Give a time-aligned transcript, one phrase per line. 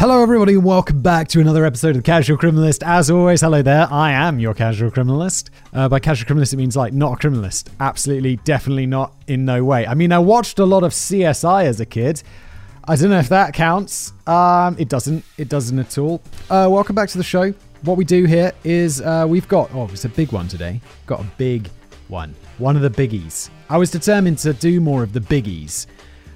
[0.00, 2.86] Hello, everybody, and welcome back to another episode of Casual Criminalist.
[2.86, 3.88] As always, hello there.
[3.90, 5.50] I am your Casual Criminalist.
[5.74, 7.70] Uh, by Casual Criminalist, it means like not a criminalist.
[7.80, 9.88] Absolutely, definitely not in no way.
[9.88, 12.22] I mean, I watched a lot of CSI as a kid.
[12.84, 14.12] I don't know if that counts.
[14.28, 15.24] Um, it doesn't.
[15.36, 16.22] It doesn't at all.
[16.48, 17.52] Uh, welcome back to the show.
[17.82, 20.80] What we do here is uh, we've got oh, it's a big one today.
[21.06, 21.70] Got a big
[22.06, 22.36] one.
[22.58, 23.50] One of the biggies.
[23.68, 25.86] I was determined to do more of the biggies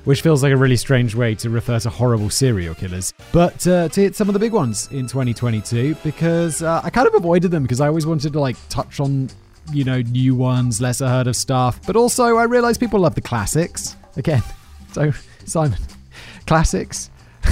[0.04, 3.12] which feels like a really strange way to refer to horrible serial killers.
[3.32, 7.06] But uh, to hit some of the big ones in 2022, because uh, I kind
[7.06, 9.30] of avoided them because I always wanted to like touch on,
[9.72, 11.80] you know, new ones, lesser heard of stuff.
[11.86, 13.96] But also, I realized people love the classics.
[14.16, 14.42] Again,
[14.92, 15.12] so
[15.44, 15.78] Simon,
[16.46, 17.10] classics,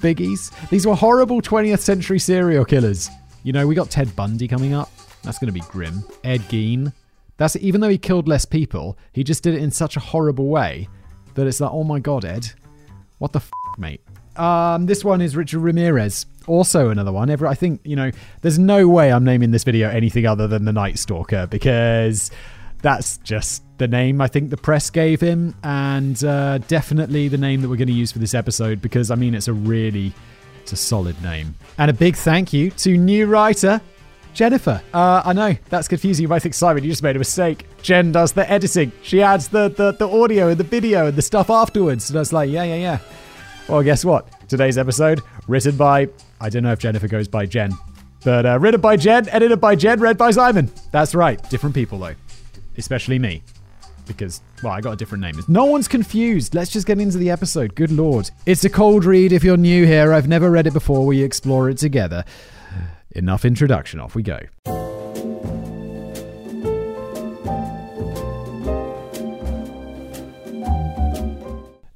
[0.00, 0.52] biggies.
[0.70, 3.10] These were horrible 20th century serial killers.
[3.42, 4.90] You know, we got Ted Bundy coming up.
[5.22, 6.04] That's going to be grim.
[6.24, 6.92] Ed Gein.
[7.36, 10.48] That's even though he killed less people, he just did it in such a horrible
[10.48, 10.88] way
[11.34, 12.50] that it's like, oh my god, Ed,
[13.18, 14.00] what the f, mate?
[14.36, 16.26] Um, this one is Richard Ramirez.
[16.46, 17.28] Also another one.
[17.28, 18.10] Every, I think you know,
[18.42, 22.30] there's no way I'm naming this video anything other than the Night Stalker because
[22.80, 27.60] that's just the name I think the press gave him, and uh, definitely the name
[27.62, 30.12] that we're going to use for this episode because I mean it's a really,
[30.62, 31.54] it's a solid name.
[31.76, 33.80] And a big thank you to new writer
[34.38, 34.80] Jennifer.
[34.94, 36.22] Uh, I know that's confusing.
[36.22, 37.66] You might think, Simon, you just made a mistake.
[37.82, 38.92] Jen does the editing.
[39.02, 42.08] She adds the, the, the audio and the video and the stuff afterwards.
[42.08, 42.98] And I was like, yeah, yeah, yeah.
[43.68, 44.28] Well, guess what?
[44.48, 46.08] Today's episode, written by,
[46.40, 47.72] I don't know if Jennifer goes by Jen,
[48.24, 50.70] but uh, written by Jen, edited by Jen, read by Simon.
[50.92, 51.42] That's right.
[51.50, 52.14] Different people, though.
[52.76, 53.42] Especially me.
[54.06, 55.34] Because, well, I got a different name.
[55.48, 56.54] No one's confused.
[56.54, 57.74] Let's just get into the episode.
[57.74, 58.30] Good lord.
[58.46, 60.12] It's a cold read if you're new here.
[60.12, 61.04] I've never read it before.
[61.04, 62.24] We explore it together.
[63.18, 64.38] Enough introduction, off we go.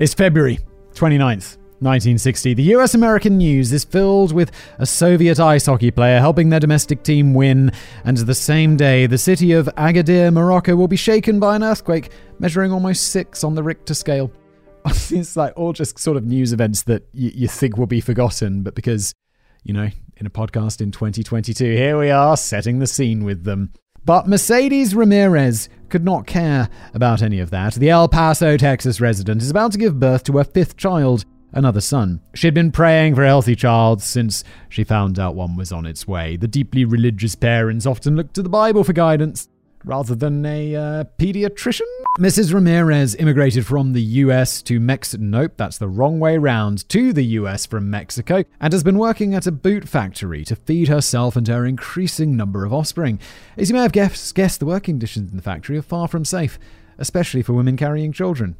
[0.00, 0.58] It's February
[0.94, 1.58] 29th.
[1.78, 6.60] 1960, the US American news is filled with a Soviet ice hockey player helping their
[6.60, 7.70] domestic team win,
[8.04, 12.10] and the same day, the city of Agadir, Morocco will be shaken by an earthquake
[12.40, 14.30] measuring almost six on the Richter scale.
[14.86, 18.62] it's like all just sort of news events that y- you think will be forgotten,
[18.62, 19.12] but because,
[19.64, 21.64] you know, in a podcast in 2022.
[21.64, 23.72] Here we are, setting the scene with them.
[24.04, 27.74] But Mercedes Ramirez could not care about any of that.
[27.74, 31.80] The El Paso, Texas resident is about to give birth to her fifth child, another
[31.80, 32.20] son.
[32.34, 36.08] She'd been praying for a healthy child since she found out one was on its
[36.08, 36.36] way.
[36.36, 39.48] The deeply religious parents often look to the Bible for guidance
[39.84, 41.86] rather than a uh, pediatrician.
[42.18, 42.52] Mrs.
[42.52, 45.22] Ramirez immigrated from the US to Mexico.
[45.22, 46.88] Nope, that's the wrong way round.
[46.90, 50.88] To the US from Mexico and has been working at a boot factory to feed
[50.88, 53.18] herself and her increasing number of offspring.
[53.56, 56.24] As you may have guessed, guessed the working conditions in the factory are far from
[56.24, 56.58] safe,
[56.98, 58.56] especially for women carrying children.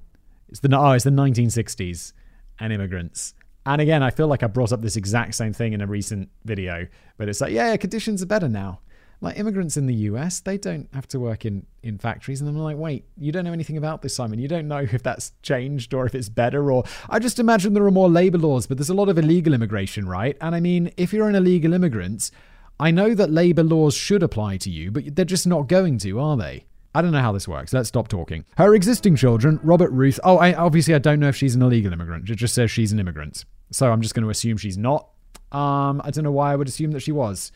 [0.49, 2.13] It's the oh, it's the 1960s
[2.59, 3.35] and immigrants.
[3.65, 6.31] And again, I feel like I brought up this exact same thing in a recent
[6.45, 8.81] video, but it's like, yeah, conditions are better now
[9.23, 12.41] like immigrants in the US, they don't have to work in, in factories.
[12.41, 14.41] And I'm like, wait, you don't know anything about this, Simon.
[14.41, 16.73] You don't know if that's changed or if it's better.
[16.73, 19.55] Or I just imagine there are more labor laws, but there's a lot of illegal
[19.55, 20.37] immigration, right?
[20.41, 22.33] And I mean, if you're an illegal immigrant,
[22.81, 26.19] I know that labor laws should apply to you, but they're just not going to,
[26.19, 26.67] are they?
[26.93, 27.73] I don't know how this works.
[27.73, 28.45] Let's stop talking.
[28.57, 30.19] Her existing children, Robert Ruth.
[30.25, 32.29] Oh, I, obviously, I don't know if she's an illegal immigrant.
[32.29, 33.45] It just says she's an immigrant.
[33.71, 35.09] So I'm just going to assume she's not.
[35.53, 37.53] Um, I don't know why I would assume that she was.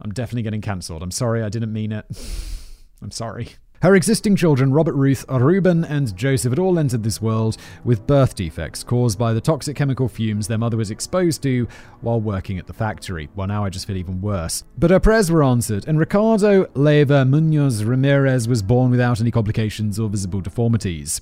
[0.00, 1.02] I'm definitely getting cancelled.
[1.02, 2.04] I'm sorry, I didn't mean it.
[3.02, 3.50] I'm sorry.
[3.82, 8.34] Her existing children, Robert Ruth, Ruben, and Joseph, had all entered this world with birth
[8.34, 11.68] defects caused by the toxic chemical fumes their mother was exposed to
[12.00, 13.28] while working at the factory.
[13.34, 14.64] Well, now I just feel even worse.
[14.78, 19.98] But her prayers were answered, and Ricardo Leyva Munoz Ramirez was born without any complications
[19.98, 21.20] or visible deformities,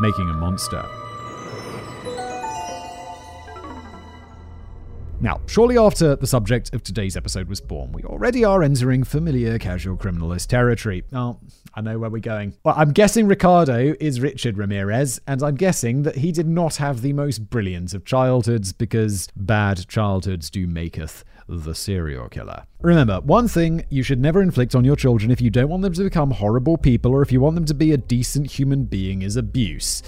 [0.00, 0.88] making a monster.
[5.22, 9.58] Now, shortly after the subject of today's episode was born, we already are entering familiar
[9.58, 11.04] casual criminalist territory.
[11.12, 11.38] Oh,
[11.74, 12.54] I know where we're going.
[12.64, 17.02] Well, I'm guessing Ricardo is Richard Ramirez, and I'm guessing that he did not have
[17.02, 22.64] the most brilliant of childhoods because bad childhoods do maketh the serial killer.
[22.80, 25.92] Remember, one thing you should never inflict on your children if you don't want them
[25.92, 29.20] to become horrible people or if you want them to be a decent human being
[29.20, 30.02] is abuse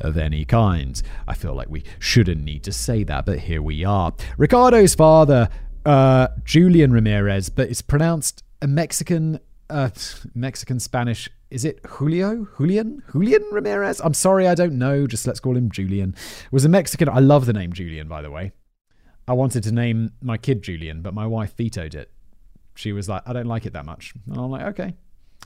[0.00, 1.00] of any kind.
[1.26, 4.12] I feel like we shouldn't need to say that, but here we are.
[4.38, 5.48] Ricardo's father,
[5.84, 9.90] uh, Julian Ramirez, but it's pronounced a Mexican, uh,
[10.34, 11.28] Mexican Spanish.
[11.50, 12.46] Is it Julio?
[12.58, 13.02] Julian?
[13.12, 14.00] Julian Ramirez?
[14.00, 15.06] I'm sorry, I don't know.
[15.06, 16.14] Just let's call him Julian.
[16.52, 17.08] Was a Mexican.
[17.08, 18.52] I love the name Julian, by the way.
[19.26, 22.10] I wanted to name my kid Julian, but my wife vetoed it.
[22.74, 24.14] She was like, I don't like it that much.
[24.26, 24.94] And I'm like, okay.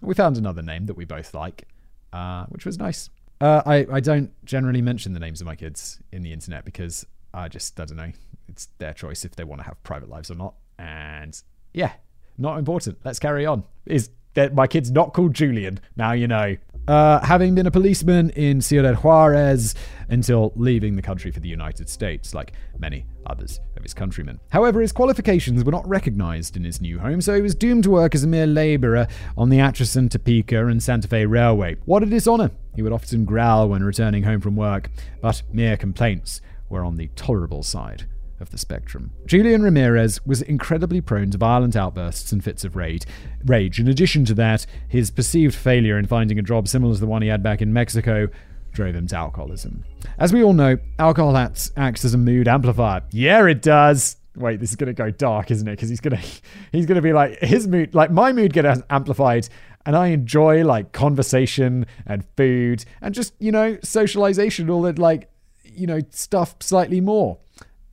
[0.02, 1.68] We found another name that we both like,
[2.12, 3.10] uh, which was nice.
[3.40, 7.06] Uh, I, I don't generally mention the names of my kids in the internet because
[7.32, 8.12] I just, I don't know.
[8.48, 10.54] it's their choice if they want to have private lives or not.
[10.78, 11.40] And
[11.72, 11.92] yeah,
[12.38, 12.98] not important.
[13.04, 13.64] Let's carry on.
[13.86, 15.80] Is that my kid's not called Julian?
[15.96, 16.56] Now you know.
[16.86, 19.74] Uh, having been a policeman in Ciudad Juarez
[20.10, 24.38] until leaving the country for the United States, like many others of his countrymen.
[24.50, 27.90] However, his qualifications were not recognized in his new home, so he was doomed to
[27.90, 31.76] work as a mere laborer on the Atchison, Topeka, and Santa Fe Railway.
[31.86, 32.50] What a dishonor!
[32.76, 34.90] He would often growl when returning home from work,
[35.22, 38.06] but mere complaints were on the tolerable side
[38.44, 39.10] of the spectrum.
[39.24, 43.04] Julian Ramirez was incredibly prone to violent outbursts and fits of rage.
[43.46, 43.80] Rage.
[43.80, 47.22] In addition to that, his perceived failure in finding a job similar to the one
[47.22, 48.28] he had back in Mexico
[48.72, 49.82] drove him to alcoholism.
[50.18, 53.02] As we all know, alcohol acts, acts as a mood amplifier.
[53.12, 54.16] Yeah, it does.
[54.36, 55.72] Wait, this is gonna go dark, isn't it?
[55.72, 56.20] Because he's gonna
[56.72, 59.48] he's gonna be like his mood, like my mood get amplified,
[59.86, 65.30] and I enjoy like conversation and food and just you know socialization, all that like
[65.62, 67.38] you know stuff slightly more.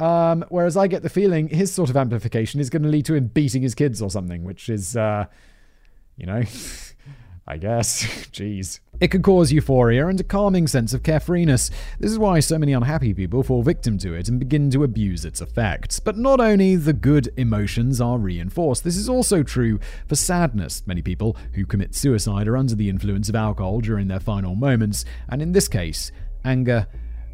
[0.02, 3.14] Um, whereas I get the feeling his sort of amplification is going to lead to
[3.14, 5.26] him beating his kids or something, which is, uh,
[6.18, 6.42] you know,
[7.48, 8.04] I guess.
[8.32, 8.80] Jeez.
[9.00, 11.70] It could cause euphoria and a calming sense of carefreeness.
[12.00, 15.24] This is why so many unhappy people fall victim to it and begin to abuse
[15.24, 16.00] its effects.
[16.00, 20.82] But not only the good emotions are reinforced, this is also true for sadness.
[20.88, 25.06] Many people who commit suicide are under the influence of alcohol during their final moments,
[25.30, 26.12] and in this case,
[26.44, 26.88] anger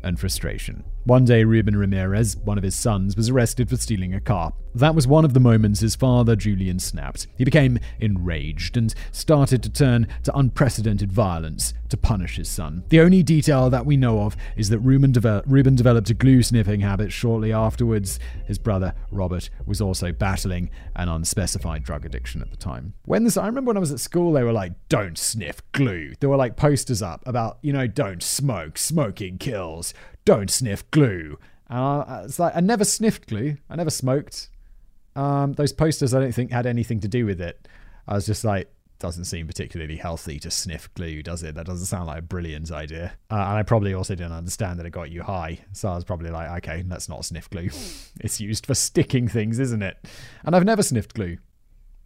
[0.04, 0.84] and frustration.
[1.08, 4.52] One day, Ruben Ramirez, one of his sons, was arrested for stealing a car.
[4.78, 7.28] That was one of the moments his father, Julian, snapped.
[7.38, 12.84] He became enraged and started to turn to unprecedented violence to punish his son.
[12.90, 17.12] The only detail that we know of is that Ruben developed a glue sniffing habit
[17.12, 18.20] shortly afterwards.
[18.46, 22.94] His brother, Robert, was also battling an unspecified drug addiction at the time.
[23.06, 26.14] When this, I remember when I was at school, they were like, don't sniff glue.
[26.20, 29.94] There were like posters up about, you know, don't smoke, smoking kills
[30.26, 31.40] don't sniff glue.
[31.72, 33.56] It's like I never sniffed glue.
[33.70, 34.50] I never smoked.
[35.18, 37.68] Um, those posters, I don't think had anything to do with it.
[38.08, 41.56] I was just like, doesn't seem particularly healthy to sniff glue, does it?
[41.56, 43.14] That doesn't sound like a brilliant idea.
[43.30, 45.60] Uh, and I probably also didn't understand that it got you high.
[45.74, 47.70] So I was probably like, okay, let's not sniff glue.
[48.20, 49.98] it's used for sticking things, isn't it?
[50.46, 51.38] And I've never sniffed glue.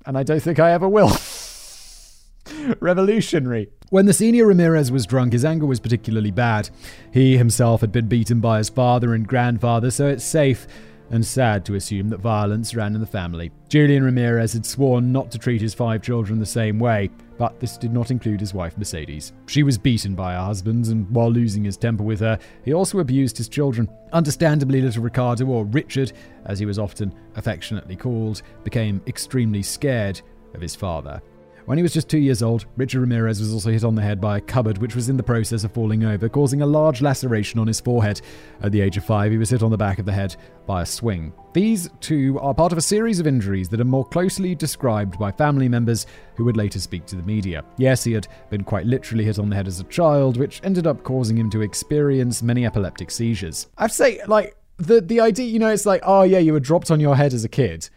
[0.05, 1.11] And I don't think I ever will.
[2.79, 3.69] Revolutionary.
[3.89, 6.69] When the senior Ramirez was drunk, his anger was particularly bad.
[7.13, 10.65] He himself had been beaten by his father and grandfather, so it's safe
[11.11, 13.51] and sad to assume that violence ran in the family.
[13.69, 17.77] Julian Ramirez had sworn not to treat his five children the same way, but this
[17.77, 19.33] did not include his wife Mercedes.
[19.47, 22.99] She was beaten by her husband, and while losing his temper with her, he also
[22.99, 23.89] abused his children.
[24.13, 26.13] Understandably, little Ricardo, or Richard,
[26.45, 30.21] as he was often affectionately called, became extremely scared
[30.53, 31.21] of his father.
[31.65, 34.19] When he was just two years old, Richard Ramirez was also hit on the head
[34.19, 37.59] by a cupboard which was in the process of falling over, causing a large laceration
[37.59, 38.21] on his forehead.
[38.61, 40.35] At the age of five, he was hit on the back of the head
[40.65, 41.33] by a swing.
[41.53, 45.31] These two are part of a series of injuries that are more closely described by
[45.31, 47.63] family members who would later speak to the media.
[47.77, 50.87] Yes, he had been quite literally hit on the head as a child, which ended
[50.87, 53.67] up causing him to experience many epileptic seizures.
[53.77, 56.89] I'd say, like, the, the idea, you know, it's like, oh yeah, you were dropped
[56.89, 57.89] on your head as a kid.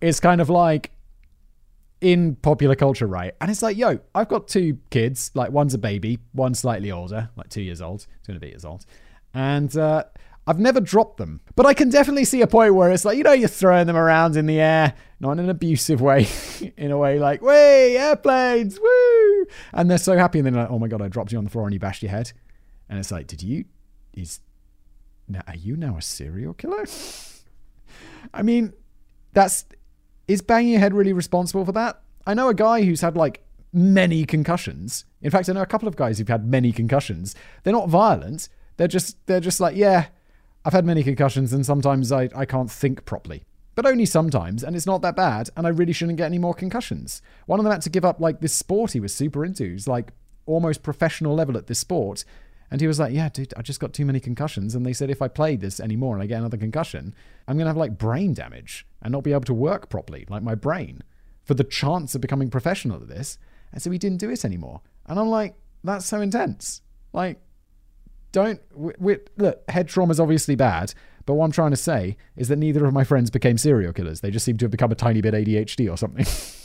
[0.00, 0.90] It's kind of like,
[2.02, 3.32] in popular culture, right?
[3.40, 5.30] And it's like, yo, I've got two kids.
[5.34, 8.50] Like, one's a baby, one's slightly older, like two years old, two and a bit
[8.50, 8.84] years old.
[9.32, 10.04] And uh,
[10.44, 11.40] I've never dropped them.
[11.54, 13.96] But I can definitely see a point where it's like, you know, you're throwing them
[13.96, 16.26] around in the air, not in an abusive way,
[16.76, 19.46] in a way like, way, airplanes, woo!
[19.72, 20.40] And they're so happy.
[20.40, 22.02] And then like, oh my God, I dropped you on the floor and you bashed
[22.02, 22.32] your head.
[22.88, 23.64] And it's like, did you,
[24.12, 24.40] is,
[25.28, 26.84] now, are you now a serial killer?
[28.34, 28.72] I mean,
[29.32, 29.66] that's
[30.28, 32.01] is banging your head really responsible for that?
[32.26, 35.04] I know a guy who's had like many concussions.
[35.20, 37.34] In fact, I know a couple of guys who've had many concussions.
[37.62, 38.48] They're not violent.
[38.76, 40.06] They're just they're just like, yeah,
[40.64, 43.44] I've had many concussions and sometimes I, I can't think properly.
[43.74, 46.52] But only sometimes, and it's not that bad, and I really shouldn't get any more
[46.52, 47.22] concussions.
[47.46, 49.64] One of them had to give up like this sport he was super into.
[49.64, 50.12] He's like
[50.44, 52.24] almost professional level at this sport.
[52.70, 54.74] And he was like, Yeah, dude, I just got too many concussions.
[54.74, 57.14] And they said if I play this anymore and I get another concussion,
[57.48, 60.42] I'm going to have like brain damage and not be able to work properly, like
[60.42, 61.02] my brain,
[61.44, 63.38] for the chance of becoming professional at this.
[63.72, 64.80] And so he didn't do it anymore.
[65.06, 66.82] And I'm like, That's so intense.
[67.12, 67.40] Like,
[68.32, 68.60] don't.
[68.74, 70.94] We, we, look, head trauma is obviously bad.
[71.24, 74.20] But what I'm trying to say is that neither of my friends became serial killers.
[74.20, 76.26] They just seem to have become a tiny bit ADHD or something.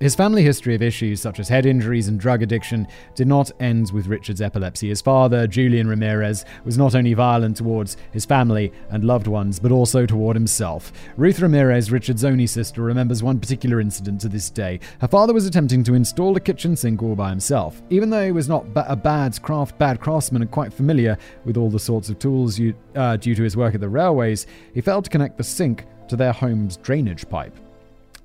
[0.00, 3.92] His family history of issues such as head injuries and drug addiction did not end
[3.92, 4.88] with Richard's epilepsy.
[4.88, 9.72] His father, Julian Ramirez, was not only violent towards his family and loved ones, but
[9.72, 10.90] also toward himself.
[11.18, 14.80] Ruth Ramirez, Richard's only sister, remembers one particular incident to this day.
[15.02, 17.82] Her father was attempting to install a kitchen sink all by himself.
[17.90, 21.58] Even though he was not ba- a bad craft bad craftsman and quite familiar with
[21.58, 24.80] all the sorts of tools you, uh, due to his work at the railways, he
[24.80, 27.54] failed to connect the sink to their home's drainage pipe.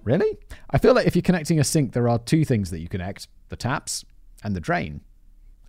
[0.05, 0.37] Really?
[0.69, 3.27] I feel like if you're connecting a sink, there are two things that you connect
[3.49, 4.05] the taps
[4.43, 5.01] and the drain.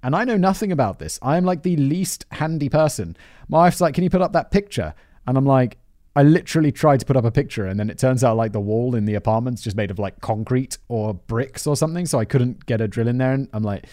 [0.02, 1.18] And I know nothing about this.
[1.22, 3.16] I am like the least handy person.
[3.48, 4.94] My wife's like, Can you put up that picture?
[5.26, 5.78] And I'm like,
[6.14, 8.60] I literally tried to put up a picture, and then it turns out like the
[8.60, 12.06] wall in the apartment's just made of like concrete or bricks or something.
[12.06, 13.32] So I couldn't get a drill in there.
[13.32, 13.86] And I'm like,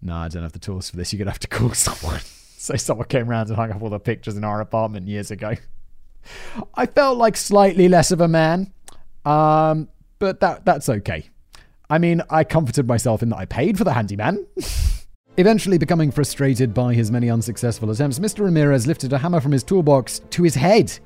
[0.00, 1.12] No, I don't have the tools for this.
[1.12, 2.20] You're going to have to call someone.
[2.56, 5.54] so someone came around and hung up all the pictures in our apartment years ago.
[6.74, 8.72] I felt like slightly less of a man.
[9.26, 11.28] Um, but that that's okay.
[11.90, 14.46] I mean, I comforted myself in that I paid for the handyman.
[15.38, 18.44] Eventually becoming frustrated by his many unsuccessful attempts, Mr.
[18.44, 20.98] Ramirez lifted a hammer from his toolbox to his head.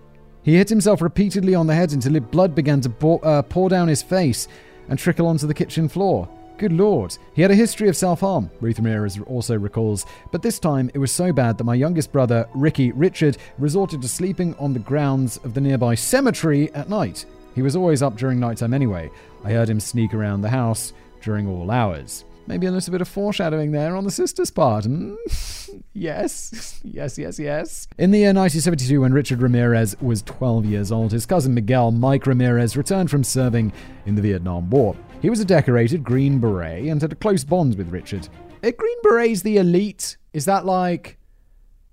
[0.43, 3.89] He hit himself repeatedly on the head until blood began to pour, uh, pour down
[3.89, 4.47] his face
[4.89, 6.29] and trickle onto the kitchen floor.
[6.59, 7.17] Good lord.
[7.35, 10.99] He had a history of self harm, Ruth Ramirez also recalls, but this time it
[10.99, 15.39] was so bad that my youngest brother, Ricky Richard, resorted to sleeping on the grounds
[15.39, 17.27] of the nearby cemetery at night.
[17.55, 19.11] He was always up during nighttime anyway.
[19.45, 20.93] I heard him sneak around the house
[21.23, 22.25] during all hours.
[22.47, 24.85] Maybe a little bit of foreshadowing there on the sister's part.
[24.85, 25.15] Hmm?
[25.93, 27.87] yes, yes, yes, yes.
[27.99, 32.27] In the year 1972, when Richard Ramirez was 12 years old, his cousin Miguel Mike
[32.27, 33.73] Ramirez returned from serving
[34.07, 34.97] in the Vietnam War.
[35.23, 38.29] He was a decorated Green Beret and had a close bond with Richard.
[38.65, 40.17] Are Green Berets the elite?
[40.33, 41.19] Is that like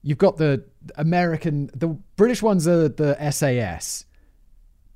[0.02, 0.64] you've got the
[0.96, 4.07] American, the British ones are the SAS,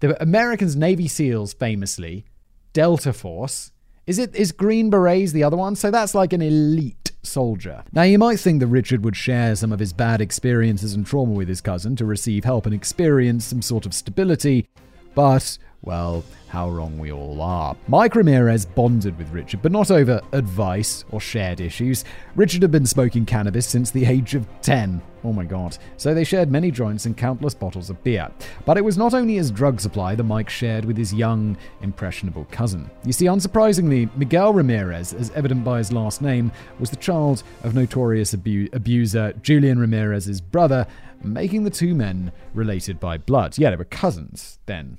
[0.01, 2.25] the Americans, Navy SEALs, famously,
[2.73, 3.71] Delta Force.
[4.07, 5.75] Is it is Green Berets the other one?
[5.75, 7.83] So that's like an elite soldier.
[7.93, 11.33] Now you might think that Richard would share some of his bad experiences and trauma
[11.33, 14.67] with his cousin to receive help and experience some sort of stability,
[15.13, 17.75] but well, how wrong we all are.
[17.87, 22.05] Mike Ramirez bonded with Richard, but not over advice or shared issues.
[22.35, 25.01] Richard had been smoking cannabis since the age of 10.
[25.23, 25.77] Oh my god.
[25.97, 28.29] So they shared many joints and countless bottles of beer.
[28.65, 32.45] But it was not only his drug supply that Mike shared with his young, impressionable
[32.51, 32.89] cousin.
[33.05, 37.73] You see, unsurprisingly, Miguel Ramirez, as evident by his last name, was the child of
[37.73, 40.85] notorious abu- abuser Julian Ramirez's brother,
[41.23, 43.57] making the two men related by blood.
[43.57, 44.97] Yeah, they were cousins then.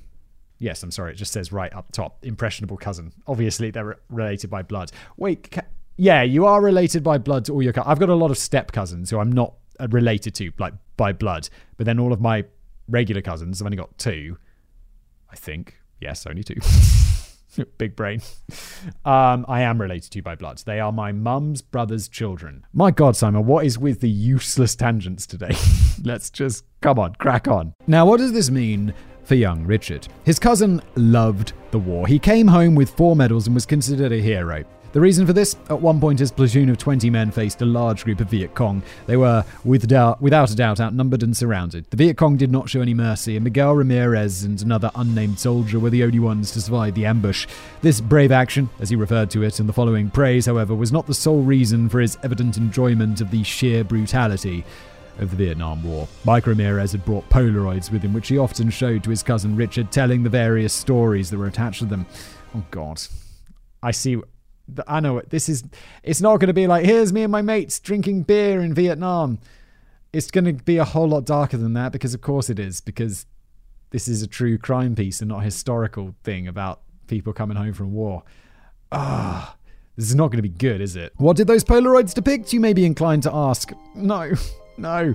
[0.59, 1.11] Yes, I'm sorry.
[1.11, 3.11] It just says right up top, impressionable cousin.
[3.27, 4.91] Obviously, they're related by blood.
[5.17, 5.61] Wait, ca-
[5.97, 7.73] yeah, you are related by blood to all your.
[7.73, 10.73] Co- I've got a lot of step cousins who I'm not uh, related to, like
[10.95, 11.49] by blood.
[11.77, 12.45] But then all of my
[12.87, 14.37] regular cousins, I've only got two.
[15.29, 15.77] I think.
[15.99, 16.55] Yes, only two.
[17.77, 18.21] Big brain.
[19.05, 20.61] Um, I am related to you by blood.
[20.65, 22.65] They are my mum's brother's children.
[22.73, 25.55] My God, Simon, what is with the useless tangents today?
[26.03, 27.73] Let's just come on, crack on.
[27.87, 28.93] Now, what does this mean
[29.23, 30.07] for young Richard.
[30.25, 32.07] His cousin loved the war.
[32.07, 34.63] He came home with four medals and was considered a hero.
[34.93, 35.55] The reason for this?
[35.71, 38.83] At one point, his platoon of 20 men faced a large group of Viet Cong.
[39.07, 41.89] They were, with doubt, without a doubt, outnumbered and surrounded.
[41.89, 45.79] The Viet Cong did not show any mercy, and Miguel Ramirez and another unnamed soldier
[45.79, 47.47] were the only ones to survive the ambush.
[47.81, 51.07] This brave action, as he referred to it in the following praise, however, was not
[51.07, 54.63] the sole reason for his evident enjoyment of the sheer brutality
[55.17, 56.07] of the Vietnam War.
[56.23, 59.91] Mike Ramirez had brought Polaroids with him, which he often showed to his cousin Richard,
[59.91, 62.05] telling the various stories that were attached to them.
[62.53, 63.01] Oh, God.
[63.81, 64.21] I see.
[64.87, 65.29] I know it.
[65.29, 65.63] This is.
[66.03, 69.39] It's not going to be like, here's me and my mates drinking beer in Vietnam.
[70.11, 72.81] It's going to be a whole lot darker than that because, of course, it is.
[72.81, 73.25] Because
[73.89, 77.73] this is a true crime piece and not a historical thing about people coming home
[77.73, 78.23] from war.
[78.91, 79.55] Ah.
[79.95, 81.13] This is not going to be good, is it?
[81.17, 82.51] What did those Polaroids depict?
[82.51, 83.71] You may be inclined to ask.
[83.95, 84.33] No.
[84.75, 85.13] No.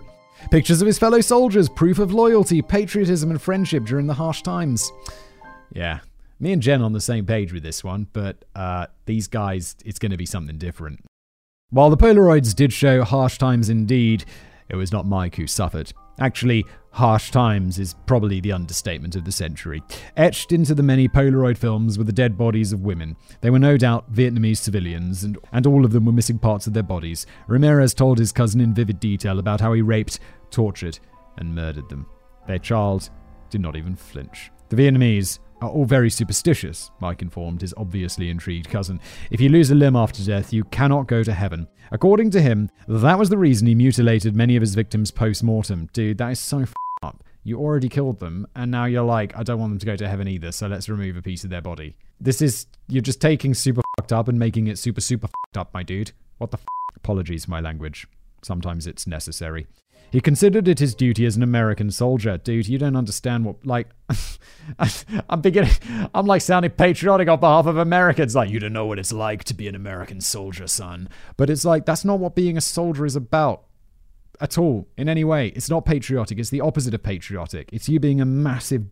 [0.53, 4.93] Pictures of his fellow soldiers, proof of loyalty, patriotism, and friendship during the harsh times.
[5.73, 5.99] Yeah,
[6.41, 9.99] me and Jen on the same page with this one, but uh, these guys, it's
[9.99, 11.05] going to be something different.
[11.71, 14.25] While the Polaroids did show harsh times indeed,
[14.69, 15.93] it was not Mike who suffered.
[16.21, 19.83] Actually, harsh times is probably the understatement of the century.
[20.17, 23.17] Etched into the many Polaroid films were the dead bodies of women.
[23.41, 26.73] They were no doubt Vietnamese civilians, and, and all of them were missing parts of
[26.73, 27.27] their bodies.
[27.47, 30.19] Ramirez told his cousin in vivid detail about how he raped,
[30.51, 30.99] tortured,
[31.37, 32.07] and murdered them.
[32.47, 33.11] Their child
[33.51, 34.51] did not even flinch.
[34.71, 39.01] The Vietnamese are all very superstitious, Mike informed his obviously intrigued cousin.
[39.31, 41.69] If you lose a limb after death, you cannot go to heaven.
[41.91, 45.89] According to him, that was the reason he mutilated many of his victims post mortem.
[45.93, 46.65] Dude, that is so
[47.03, 47.25] up.
[47.45, 50.09] You already killed them, and now you're like, I don't want them to go to
[50.09, 51.97] heaven either, so let's remove a piece of their body.
[52.21, 55.73] This is, you're just taking super fucked up and making it super, super fucked up,
[55.73, 56.13] my dude.
[56.39, 56.65] What the f?
[56.97, 58.07] Apologies for my language.
[58.43, 59.67] Sometimes it's necessary.
[60.11, 62.39] He considered it his duty as an American soldier.
[62.39, 63.89] Dude, you don't understand what, like,
[65.29, 65.73] I'm beginning,
[66.15, 68.35] I'm like sounding patriotic on behalf of Americans.
[68.35, 71.09] Like, you don't know what it's like to be an American soldier, son.
[71.37, 73.65] But it's like, that's not what being a soldier is about
[74.41, 75.49] at all, in any way.
[75.49, 76.39] It's not patriotic.
[76.39, 77.71] It's the opposite of patriotic.
[77.73, 78.87] It's you being a massive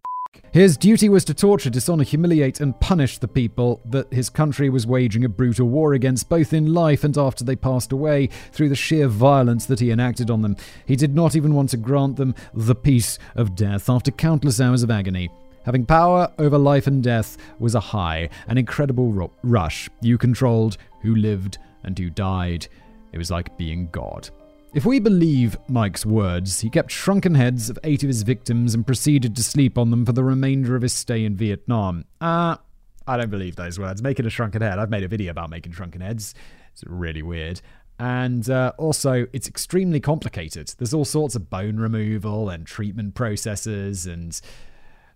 [0.52, 4.86] his duty was to torture, dishonor, humiliate, and punish the people that his country was
[4.86, 8.74] waging a brutal war against, both in life and after they passed away, through the
[8.74, 10.56] sheer violence that he enacted on them.
[10.86, 14.82] He did not even want to grant them the peace of death after countless hours
[14.82, 15.30] of agony.
[15.64, 19.90] Having power over life and death was a high, an incredible ro- rush.
[20.00, 22.68] You controlled who lived and who died.
[23.12, 24.30] It was like being God.
[24.76, 28.86] If we believe Mike's words, he kept shrunken heads of eight of his victims and
[28.86, 32.04] proceeded to sleep on them for the remainder of his stay in Vietnam.
[32.20, 32.56] Ah, uh,
[33.06, 34.02] I don't believe those words.
[34.02, 34.78] Making a shrunken head.
[34.78, 36.34] I've made a video about making shrunken heads.
[36.72, 37.62] It's really weird.
[37.98, 40.68] And uh, also, it's extremely complicated.
[40.76, 44.38] There's all sorts of bone removal and treatment processes, and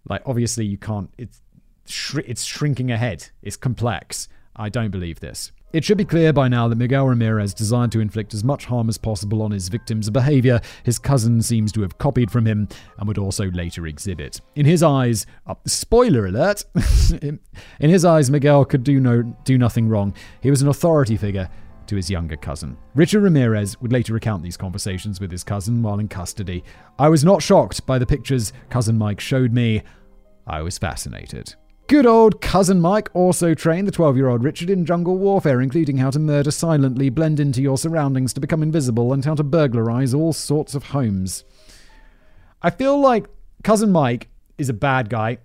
[0.09, 1.13] like obviously you can't.
[1.19, 1.43] It's
[1.85, 3.29] sh- it's shrinking a head.
[3.43, 4.27] It's complex.
[4.57, 5.53] I don't believe this.
[5.73, 8.89] It should be clear by now that Miguel Ramirez designed to inflict as much harm
[8.89, 13.07] as possible on his victims, behavior his cousin seems to have copied from him and
[13.07, 14.41] would also later exhibit.
[14.57, 16.65] In his eyes, uh, spoiler alert,
[17.23, 17.41] in
[17.79, 20.13] his eyes, Miguel could do no do nothing wrong.
[20.41, 21.49] He was an authority figure
[21.87, 22.77] to his younger cousin.
[22.95, 26.65] Richard Ramirez would later recount these conversations with his cousin while in custody.
[26.99, 29.83] I was not shocked by the pictures cousin Mike showed me.
[30.47, 31.55] I was fascinated.
[31.91, 35.97] Good old cousin Mike also trained the 12 year old Richard in jungle warfare, including
[35.97, 40.15] how to murder silently, blend into your surroundings to become invisible, and how to burglarize
[40.15, 41.43] all sorts of homes.
[42.63, 43.27] I feel like
[43.65, 45.39] cousin Mike is a bad guy.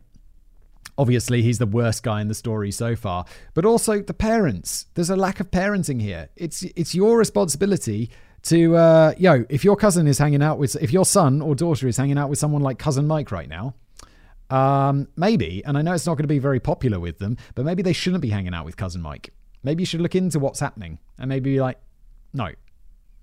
[1.00, 3.25] Obviously, he's the worst guy in the story so far,
[3.56, 4.86] but also the parents.
[4.94, 6.30] There's a lack of parenting here.
[6.36, 8.12] It's it's your responsibility
[8.44, 9.46] to uh, yo.
[9.50, 12.30] If your cousin is hanging out with, if your son or daughter is hanging out
[12.30, 13.74] with someone like cousin Mike right now,
[14.50, 17.66] um, maybe, and I know it's not going to be very popular with them, but
[17.66, 19.32] maybe they shouldn't be hanging out with cousin Mike.
[19.64, 21.80] Maybe you should look into what's happening and maybe be like,
[22.34, 22.50] no,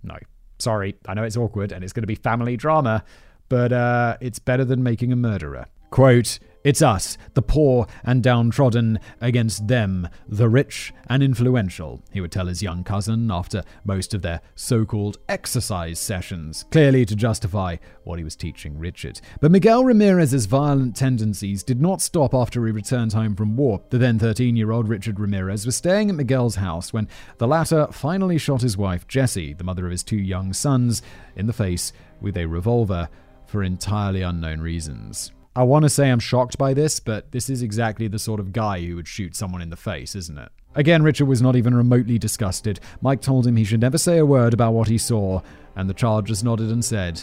[0.02, 0.16] no,
[0.58, 3.04] sorry, I know it's awkward and it's going to be family drama,
[3.48, 5.66] but uh, it's better than making a murderer.
[5.90, 12.30] Quote, it's us, the poor and downtrodden, against them, the rich and influential, he would
[12.30, 17.76] tell his young cousin after most of their so called exercise sessions, clearly to justify
[18.04, 19.20] what he was teaching Richard.
[19.40, 23.82] But Miguel Ramirez's violent tendencies did not stop after he returned home from war.
[23.90, 27.08] The then 13 year old Richard Ramirez was staying at Miguel's house when
[27.38, 31.02] the latter finally shot his wife, Jessie, the mother of his two young sons,
[31.34, 33.08] in the face with a revolver
[33.46, 35.32] for entirely unknown reasons.
[35.54, 38.52] I want to say I'm shocked by this, but this is exactly the sort of
[38.52, 40.50] guy who would shoot someone in the face, isn't it?
[40.74, 42.80] Again, Richard was not even remotely disgusted.
[43.02, 45.42] Mike told him he should never say a word about what he saw,
[45.76, 47.22] and the child just nodded and said,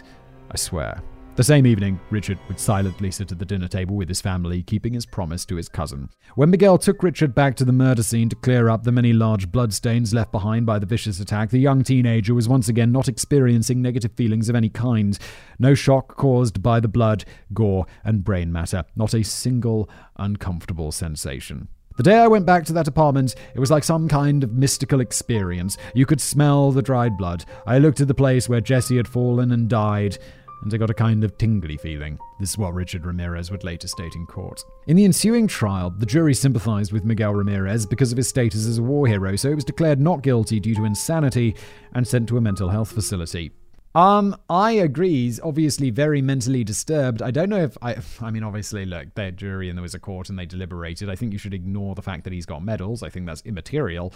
[0.52, 1.02] I swear.
[1.40, 4.92] The same evening, Richard would silently sit at the dinner table with his family, keeping
[4.92, 6.10] his promise to his cousin.
[6.36, 9.50] When Miguel took Richard back to the murder scene to clear up the many large
[9.50, 13.82] bloodstains left behind by the vicious attack, the young teenager was once again not experiencing
[13.82, 15.18] negative feelings of any kind.
[15.58, 17.24] No shock caused by the blood,
[17.54, 18.84] gore, and brain matter.
[18.98, 21.70] Not a single uncomfortable sensation.
[21.96, 25.00] The day I went back to that apartment, it was like some kind of mystical
[25.00, 25.78] experience.
[25.94, 27.46] You could smell the dried blood.
[27.66, 30.18] I looked at the place where Jessie had fallen and died,
[30.62, 32.20] and I got a kind of tingly feeling.
[32.40, 34.64] This is what Richard Ramirez would later state in court.
[34.88, 38.78] In the ensuing trial, the jury sympathized with Miguel Ramirez because of his status as
[38.78, 41.56] a war hero, so he was declared not guilty due to insanity
[41.94, 43.52] and sent to a mental health facility.
[43.96, 45.24] Um, I agree.
[45.26, 47.22] He's obviously very mentally disturbed.
[47.22, 47.98] I don't know if I.
[48.22, 51.10] I mean, obviously, look, they're jury and there was a court and they deliberated.
[51.10, 53.04] I think you should ignore the fact that he's got medals.
[53.04, 54.14] I think that's immaterial.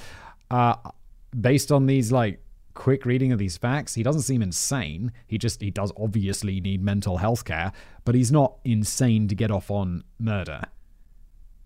[0.52, 0.76] Uh,
[1.40, 2.40] based on these like
[2.74, 5.12] quick reading of these facts, he doesn't seem insane.
[5.28, 7.72] He just he does obviously need mental health care,
[8.06, 10.64] but he's not insane to get off on murder.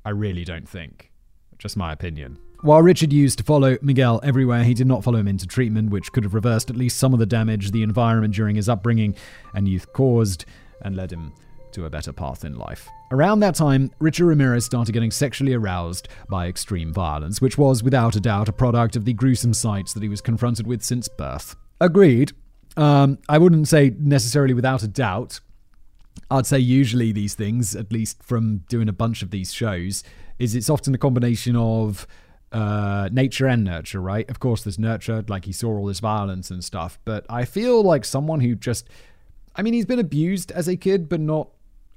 [0.06, 1.12] I really don't think.
[1.58, 2.38] Just my opinion.
[2.62, 6.12] While Richard used to follow Miguel everywhere, he did not follow him into treatment, which
[6.12, 9.16] could have reversed at least some of the damage the environment during his upbringing
[9.54, 10.46] and youth caused
[10.82, 11.34] and led him
[11.78, 12.90] to a better path in life.
[13.12, 18.16] Around that time, Richard Ramirez started getting sexually aroused by extreme violence, which was, without
[18.16, 21.56] a doubt, a product of the gruesome sights that he was confronted with since birth.
[21.80, 22.32] Agreed.
[22.76, 25.40] Um, I wouldn't say necessarily without a doubt.
[26.32, 30.04] I'd say usually these things, at least from doing a bunch of these shows,
[30.40, 32.08] is it's often a combination of
[32.52, 34.28] uh, nature and nurture, right?
[34.32, 37.84] Of course, there's nurture, like he saw all this violence and stuff, but I feel
[37.84, 38.90] like someone who just
[39.58, 41.50] I mean, he's been abused as a kid, but not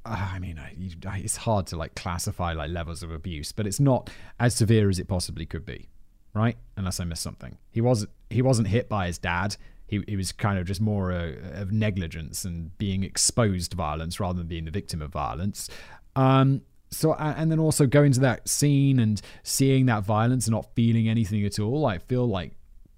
[0.04, 4.08] I mean, it's hard to like classify like levels of abuse, but it's not
[4.38, 5.88] as severe as it possibly could be,
[6.34, 6.56] right?
[6.76, 7.58] Unless I missed something.
[7.70, 9.56] He was he wasn't hit by his dad.
[9.86, 14.20] He, he was kind of just more uh, of negligence and being exposed to violence
[14.20, 15.68] rather than being the victim of violence.
[16.14, 20.74] Um, so and then also going to that scene and seeing that violence and not
[20.74, 21.86] feeling anything at all.
[21.86, 22.52] I feel like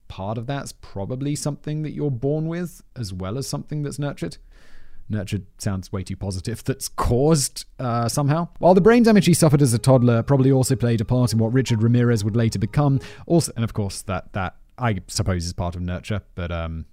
[0.08, 4.36] part of that's probably something that you're born with as well as something that's nurtured
[5.12, 8.48] nurtured sounds way too positive, that's caused uh, somehow.
[8.58, 11.38] While the brain damage he suffered as a toddler probably also played a part in
[11.38, 13.00] what Richard Ramirez would later become.
[13.26, 16.86] Also, and of course, that that I suppose is part of nurture, but um,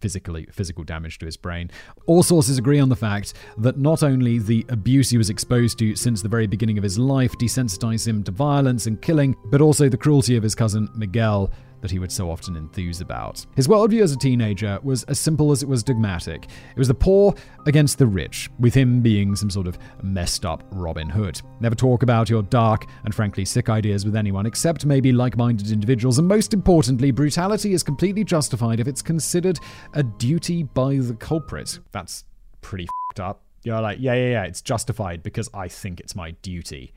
[0.00, 1.70] physically physical damage to his brain.
[2.06, 5.94] All sources agree on the fact that not only the abuse he was exposed to
[5.94, 9.88] since the very beginning of his life desensitized him to violence and killing, but also
[9.88, 11.50] the cruelty of his cousin Miguel
[11.86, 13.46] that he would so often enthuse about.
[13.54, 16.46] His worldview as a teenager was as simple as it was dogmatic.
[16.46, 17.32] It was the poor
[17.64, 21.40] against the rich, with him being some sort of messed up Robin Hood.
[21.60, 25.70] Never talk about your dark and frankly sick ideas with anyone except maybe like minded
[25.70, 29.60] individuals, and most importantly, brutality is completely justified if it's considered
[29.94, 31.78] a duty by the culprit.
[31.92, 32.24] That's
[32.62, 33.42] pretty fucked up.
[33.62, 36.94] You're like, yeah, yeah, yeah, it's justified because I think it's my duty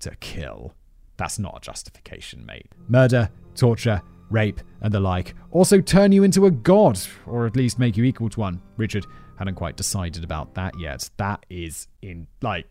[0.00, 0.74] to kill.
[1.18, 2.66] That's not a justification, mate.
[2.88, 7.78] Murder, torture, rape, and the like, also turn you into a god, or at least
[7.78, 8.60] make you equal to one.
[8.76, 9.06] Richard
[9.38, 11.08] hadn't quite decided about that yet.
[11.16, 12.66] That is in, like,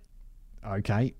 [0.66, 1.14] okay.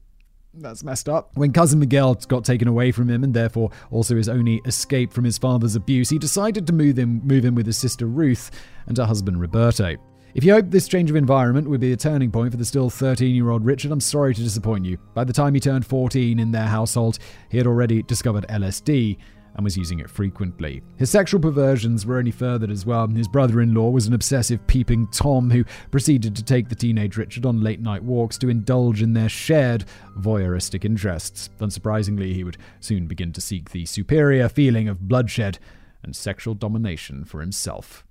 [0.56, 1.32] That's messed up.
[1.36, 5.24] When cousin Miguel got taken away from him and therefore also his only escape from
[5.24, 8.52] his father's abuse, he decided to move in, move in with his sister Ruth
[8.86, 9.96] and her husband Roberto.
[10.36, 12.90] If you hoped this change of environment would be a turning point for the still
[12.90, 14.98] 13 year old Richard, I'm sorry to disappoint you.
[15.14, 17.20] By the time he turned 14 in their household,
[17.50, 19.18] he had already discovered LSD
[19.56, 20.82] and was using it frequently.
[20.98, 23.08] His sexual perversions were only furthered as well.
[23.08, 27.18] His brother in law was an obsessive peeping Tom who proceeded to take the teenage
[27.18, 29.86] Richard on late night walks to indulge in their shared
[30.18, 31.50] voyeuristic interests.
[31.60, 35.60] Unsurprisingly, he would soon begin to seek the superior feeling of bloodshed
[36.04, 38.06] and sexual domination for himself.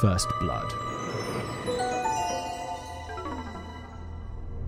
[0.00, 0.72] First Blood.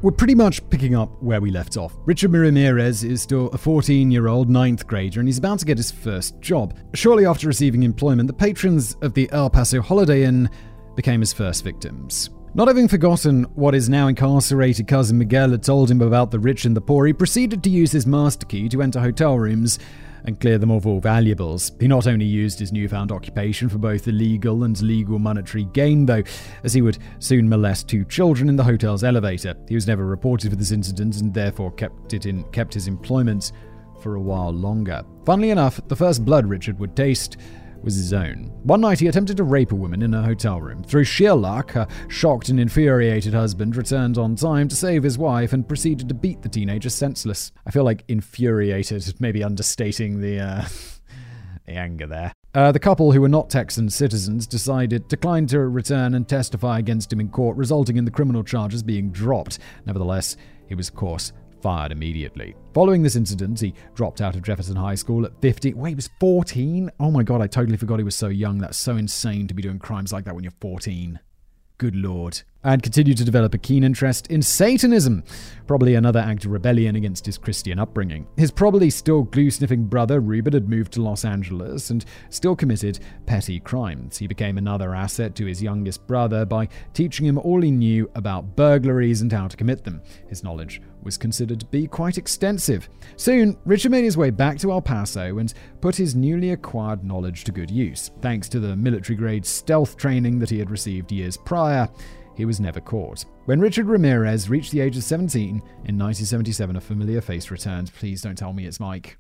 [0.07, 1.93] We're pretty much picking up where we left off.
[2.05, 5.79] Richard Ramirez is still a 14 year old ninth grader and he's about to get
[5.79, 6.79] his first job.
[6.95, 10.49] Shortly after receiving employment, the patrons of the El Paso Holiday Inn
[10.95, 12.31] became his first victims.
[12.55, 16.67] Not having forgotten what his now incarcerated cousin Miguel had told him about the rich
[16.67, 19.81] and the poor, he proceeded to use his master key to enter hotel rooms
[20.27, 21.73] and clear them of all valuables.
[21.81, 26.23] He not only used his newfound occupation for both illegal and legal monetary gain, though,
[26.65, 29.55] as he would soon molest two children in the hotel's elevator.
[29.69, 33.53] He was never reported for this incident and therefore kept it in kept his employment
[34.01, 35.03] for a while longer.
[35.25, 37.39] Funnily enough, the first blood Richard would taste
[37.87, 38.51] was his own.
[38.65, 40.83] One night he attempted to rape a woman in her hotel room.
[40.83, 45.53] Through sheer luck, her shocked and infuriated husband returned on time to save his wife
[45.53, 47.53] and proceeded to beat the teenager senseless.
[47.65, 50.65] I feel like infuriated, maybe understating the, uh,
[51.67, 52.33] the anger there.
[52.55, 57.13] Uh, the couple, who were not Texan citizens, decided declined to return and testify against
[57.13, 59.61] him in court, resulting in the criminal charges being dropped.
[59.85, 61.33] Nevertheless, he was, of course,
[61.67, 62.55] fired immediately.
[62.75, 65.75] Following this incident, he dropped out of Jefferson High School at 50.
[65.75, 66.93] Wait, he was 14?
[67.01, 68.59] Oh my god, I totally forgot he was so young.
[68.59, 71.19] That's so insane to be doing crimes like that when you're 14.
[71.79, 75.23] Good lord and continued to develop a keen interest in Satanism,
[75.69, 78.27] probably another act of rebellion against his Christian upbringing.
[78.37, 82.99] His probably still glue sniffing brother, Ruben, had moved to Los Angeles and still committed
[83.25, 84.19] petty crimes.
[84.19, 88.57] He became another asset to his youngest brother by teaching him all he knew about
[88.57, 90.03] burglaries and how to commit them.
[90.29, 92.89] His knowledge was considered to be quite extensive.
[93.17, 97.45] Soon, Richard made his way back to El Paso and put his newly acquired knowledge
[97.45, 98.11] to good use.
[98.21, 101.89] Thanks to the military grade stealth training that he had received years prior,
[102.37, 103.25] he was never caught.
[103.47, 107.93] When Richard Ramirez reached the age of 17 in 1977, a familiar face returned.
[107.95, 109.19] Please don't tell me it's Mike.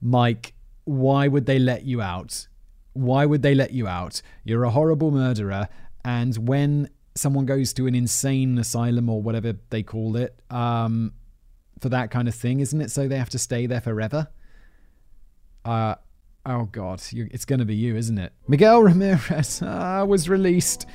[0.00, 0.54] Mike,
[0.84, 2.48] why would they let you out?
[2.92, 4.22] Why would they let you out?
[4.44, 5.68] You're a horrible murderer,
[6.04, 11.12] and when someone goes to an insane asylum or whatever they call it, um,
[11.80, 12.90] for that kind of thing, isn't it?
[12.90, 14.28] So they have to stay there forever.
[15.64, 15.96] Uh,
[16.46, 18.32] oh God, you, it's going to be you, isn't it?
[18.48, 20.86] Miguel Ramirez uh, was released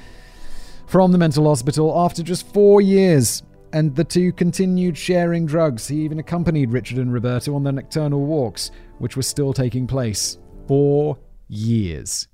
[0.90, 5.88] from the mental hospital after just four years, and the two continued sharing drugs.
[5.88, 10.40] He even accompanied Richard and Roberto on their nocturnal walks, which were still taking place.
[10.68, 12.28] Four years.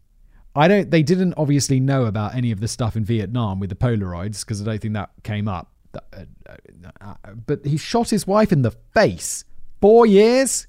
[0.56, 0.89] I don't.
[0.89, 4.62] They didn't obviously know about any of the stuff in Vietnam with the Polaroids because
[4.62, 5.70] I don't think that came up.
[5.94, 6.24] Uh,
[7.02, 7.13] uh,
[7.46, 9.44] but he shot his wife in the face.
[9.82, 10.68] Four years.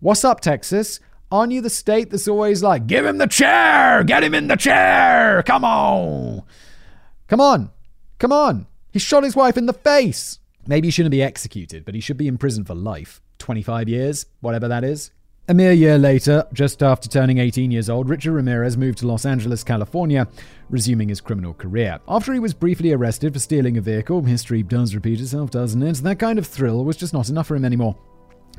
[0.00, 0.98] What's up, Texas?
[1.30, 4.56] Aren't you the state that's always like, give him the chair, get him in the
[4.56, 6.42] chair, come on?
[7.28, 7.70] Come on.
[8.18, 8.66] Come on.
[8.90, 10.38] He shot his wife in the face.
[10.66, 13.20] Maybe he shouldn't be executed, but he should be in prison for life.
[13.38, 15.10] 25 years, whatever that is.
[15.46, 19.24] A mere year later, just after turning 18 years old, Richard Ramirez moved to Los
[19.24, 20.26] Angeles, California,
[20.68, 22.00] resuming his criminal career.
[22.08, 25.96] After he was briefly arrested for stealing a vehicle, history does repeat itself, doesn't it?
[25.96, 27.96] That kind of thrill was just not enough for him anymore.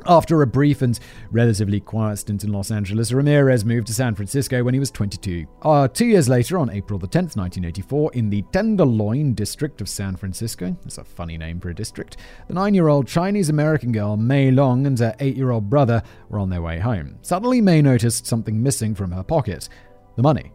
[0.06, 0.98] After a brief and
[1.30, 5.46] relatively quiet stint in Los Angeles, Ramirez moved to San Francisco when he was 22.
[5.62, 10.16] Uh, two years later, on April the 10th, 1984, in the Tenderloin district of San
[10.16, 12.16] Francisco, that's a funny name for a district,
[12.48, 16.02] the nine year old Chinese American girl Mei Leung and her eight year old brother
[16.28, 17.18] were on their way home.
[17.22, 19.68] Suddenly, Mei noticed something missing from her pocket.
[20.16, 20.52] The money.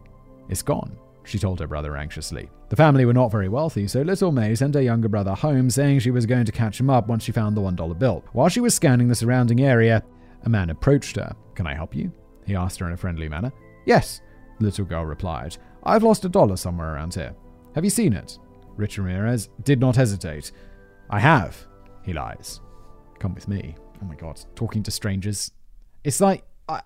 [0.50, 2.50] It's gone she told her brother anxiously.
[2.70, 6.00] The family were not very wealthy, so little Mei sent her younger brother home, saying
[6.00, 8.24] she was going to catch him up once she found the $1 bill.
[8.34, 10.04] While she was scanning the surrounding area,
[10.44, 11.36] a man approached her.
[11.56, 12.12] Can I help you?
[12.46, 13.52] He asked her in a friendly manner.
[13.86, 14.22] Yes,
[14.60, 15.58] the little girl replied.
[15.84, 17.36] I've lost a dollar somewhere around here.
[17.74, 18.38] Have you seen it?
[18.76, 20.52] Rich Ramirez did not hesitate.
[21.10, 21.68] I have,
[22.04, 22.62] he lies.
[23.20, 23.76] Come with me.
[24.02, 25.52] Oh my god, talking to strangers.
[26.04, 26.82] It's like I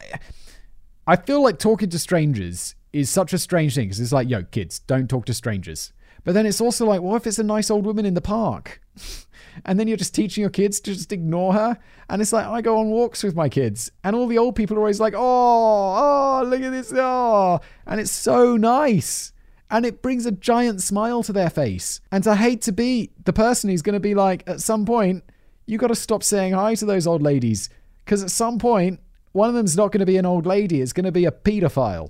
[1.07, 4.43] I feel like talking to strangers is such a strange thing because it's like, yo,
[4.43, 5.93] kids, don't talk to strangers.
[6.23, 8.81] But then it's also like, what if it's a nice old woman in the park?
[9.65, 11.77] and then you're just teaching your kids to just ignore her.
[12.09, 14.77] And it's like, I go on walks with my kids, and all the old people
[14.77, 17.59] are always like, oh, oh, look at this, oh.
[17.85, 19.31] And it's so nice.
[19.71, 22.01] And it brings a giant smile to their face.
[22.11, 25.23] And I hate to be the person who's going to be like, at some point,
[25.67, 27.69] you got to stop saying hi to those old ladies.
[28.03, 28.99] Because at some point,
[29.31, 31.31] one of them's not going to be an old lady, it's going to be a
[31.31, 32.09] pedophile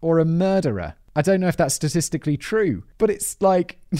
[0.00, 0.94] or a murderer.
[1.16, 3.78] I don't know if that's statistically true, but it's like,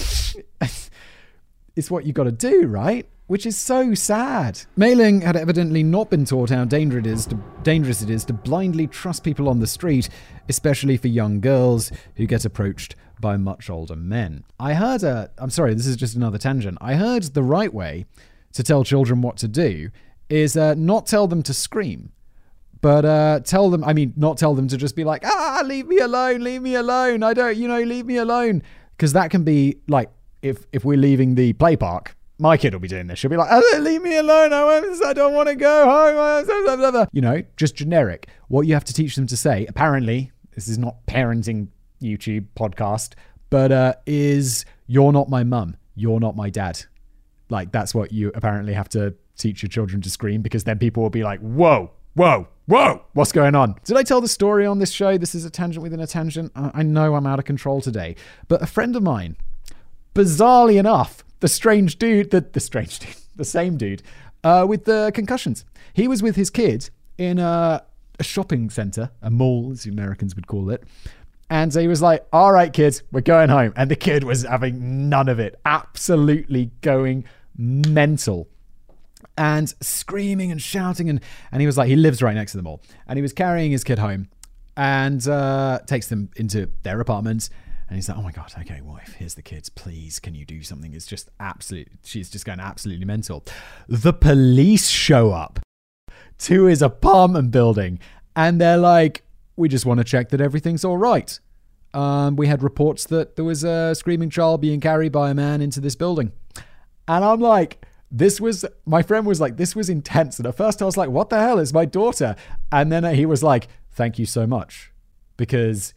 [1.77, 3.09] it's what you got to do, right?
[3.27, 4.63] Which is so sad.
[4.77, 8.25] Mei Ling had evidently not been taught how dangerous it, is to, dangerous it is
[8.27, 10.09] to blindly trust people on the street,
[10.49, 14.45] especially for young girls who get approached by much older men.
[14.59, 16.79] I heard a, I'm sorry, this is just another tangent.
[16.81, 18.07] I heard the right way
[18.53, 19.91] to tell children what to do
[20.29, 22.13] is uh, not tell them to scream.
[22.81, 25.87] But uh, tell them, I mean, not tell them to just be like, ah, leave
[25.87, 27.23] me alone, leave me alone.
[27.23, 28.63] I don't, you know, leave me alone.
[28.97, 30.11] Because that can be like,
[30.43, 33.19] if if we're leaving the play park, my kid will be doing this.
[33.19, 34.53] She'll be like, oh, leave me alone.
[34.53, 37.09] I, don't want to go home.
[37.13, 38.29] You know, just generic.
[38.49, 41.69] What you have to teach them to say, apparently, this is not parenting
[42.01, 43.15] YouTube podcast,
[43.51, 45.77] but uh, is you're not my mum.
[45.97, 46.85] You're not my dad.
[47.51, 51.03] Like, that's what you apparently have to teach your children to scream because then people
[51.03, 53.75] will be like, whoa, whoa, whoa, what's going on?
[53.85, 55.17] Did I tell the story on this show?
[55.17, 56.53] This is a tangent within a tangent.
[56.55, 58.15] I know I'm out of control today,
[58.47, 59.37] but a friend of mine,
[60.15, 64.03] bizarrely enough, the strange dude, the, the strange dude, the same dude,
[64.45, 65.65] uh, with the concussions.
[65.95, 67.83] He was with his kid in a,
[68.21, 70.85] a shopping center, a mall, as the Americans would call it.
[71.51, 73.73] And he was like, all right, kids, we're going home.
[73.77, 77.25] And the kid was having none of it, absolutely going
[77.57, 78.47] mental
[79.39, 81.09] and screaming and shouting.
[81.09, 81.21] And,
[81.53, 82.83] and he was like, he lives right next to them all.
[83.07, 84.29] And he was carrying his kid home
[84.77, 87.49] and uh, takes them into their apartment.
[87.89, 89.71] And he's like, oh my God, okay, wife, here's the kids.
[89.71, 90.93] Please, can you do something?
[90.93, 91.89] It's just absolute.
[92.05, 93.45] She's just going absolutely mental.
[93.89, 95.61] The police show up
[96.41, 98.01] to his apartment building
[98.37, 99.23] and they're like,
[99.57, 101.39] we just want to check that everything's all right.
[101.95, 105.63] Um, we had reports that there was a screaming child being carried by a man
[105.63, 106.33] into this building.
[107.09, 110.39] And I'm like, this was my friend was like this was intense.
[110.39, 112.37] And at first i was like what the hell is my daughter?
[112.73, 114.93] And then he was like thank you so much.
[115.37, 115.95] Because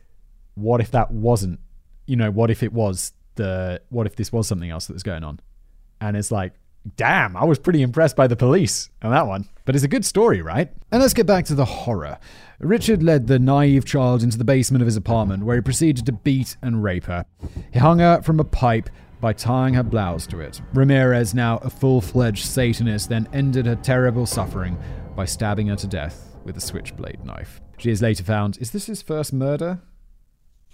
[0.56, 1.60] what if that wasn't
[2.06, 5.04] you know what if it was the what if this was something else that was
[5.04, 5.40] going on?
[6.00, 6.54] And it's like
[6.98, 9.48] damn i was pretty impressed by the police on that one.
[9.66, 10.70] But it's a good story right?
[10.92, 12.18] And let's get back to the horror.
[12.60, 16.12] Richard led the naive child into the basement of his apartment where he proceeded to
[16.12, 17.26] beat and rape her.
[17.72, 18.90] He hung her from a pipe
[19.22, 20.60] by tying her blouse to it.
[20.74, 24.78] Ramirez, now a full fledged Satanist, then ended her terrible suffering
[25.16, 27.62] by stabbing her to death with a switchblade knife.
[27.78, 28.58] She is later found.
[28.60, 29.80] Is this his first murder?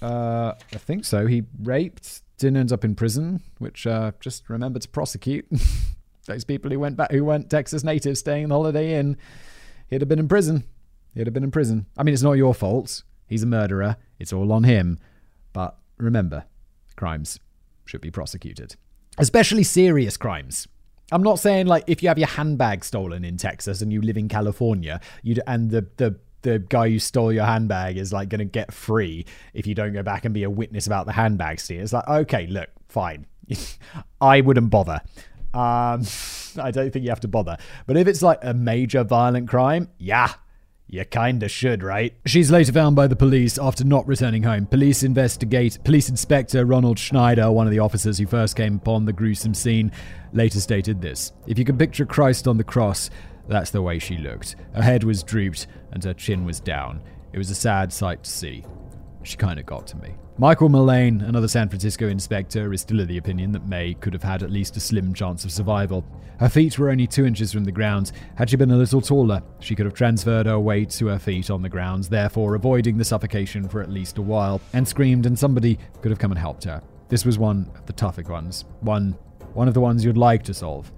[0.02, 1.28] Uh, I think so.
[1.28, 5.46] He raped, didn't end up in prison, which uh, just remember to prosecute
[6.26, 9.18] those people who went back, who weren't Texas natives staying in the Holiday Inn.
[9.90, 10.64] He'd have been in prison.
[11.14, 11.88] He'd have been in prison.
[11.98, 13.04] I mean, it's not your fault.
[13.28, 13.98] He's a murderer.
[14.20, 15.00] It's all on him.
[15.52, 16.46] But remember,
[16.96, 17.40] crimes
[17.88, 18.76] should be prosecuted,
[19.18, 20.68] especially serious crimes.
[21.12, 24.18] I'm not saying like if you have your handbag stolen in Texas and you live
[24.18, 28.40] in California, you and the the the guy who stole your handbag is like going
[28.40, 31.60] to get free if you don't go back and be a witness about the handbag
[31.60, 31.82] steal.
[31.82, 33.26] It's like okay, look, fine.
[34.22, 35.02] I wouldn't bother.
[35.54, 36.04] Um,
[36.62, 37.58] I don't think you have to bother.
[37.86, 40.34] But if it's like a major violent crime, yeah,
[40.90, 42.14] You kinda should, right?
[42.26, 44.68] She's later found by the police after not returning home.
[44.68, 45.80] Police investigate.
[45.84, 49.92] Police Inspector Ronald Schneider, one of the officers who first came upon the gruesome scene,
[50.32, 53.10] later stated this: "If you can picture Christ on the cross,
[53.50, 54.56] that's the way she looked.
[54.74, 57.02] Her head was drooped and her chin was down.
[57.34, 58.64] It was a sad sight to see.
[59.24, 63.18] She kinda got to me." Michael Mullane, another San Francisco inspector, is still of the
[63.18, 66.06] opinion that Mei could have had at least a slim chance of survival.
[66.40, 68.12] Her feet were only two inches from the ground.
[68.36, 71.50] Had she been a little taller, she could have transferred her weight to her feet
[71.50, 75.40] on the ground, therefore avoiding the suffocation for at least a while, and screamed, and
[75.40, 76.84] somebody could have come and helped her.
[77.10, 78.66] This was one of the tougher ones.
[78.82, 79.18] One
[79.54, 80.92] one of the ones you'd like to solve.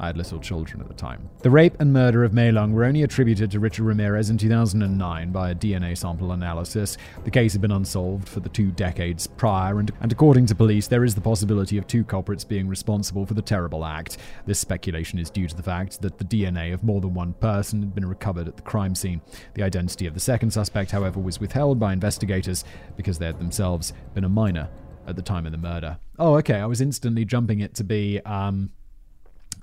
[0.00, 1.28] I had little children at the time.
[1.42, 5.30] The rape and murder of Mei Leung were only attributed to Richard Ramirez in 2009
[5.30, 6.96] by a DNA sample analysis.
[7.24, 10.86] The case had been unsolved for the two decades prior, and, and according to police,
[10.86, 14.16] there is the possibility of two culprits being responsible for the terrible act.
[14.46, 17.80] This speculation is due to the fact that the DNA of more than one person
[17.80, 19.20] had been recovered at the crime scene.
[19.52, 22.64] The identity of the second suspect, however, was withheld by investigators
[22.96, 24.70] because they had themselves been a minor
[25.06, 25.98] at the time of the murder.
[26.18, 26.56] Oh, okay.
[26.56, 28.70] I was instantly jumping it to be um,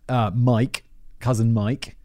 [0.09, 0.83] uh, Mike,
[1.19, 1.95] cousin Mike,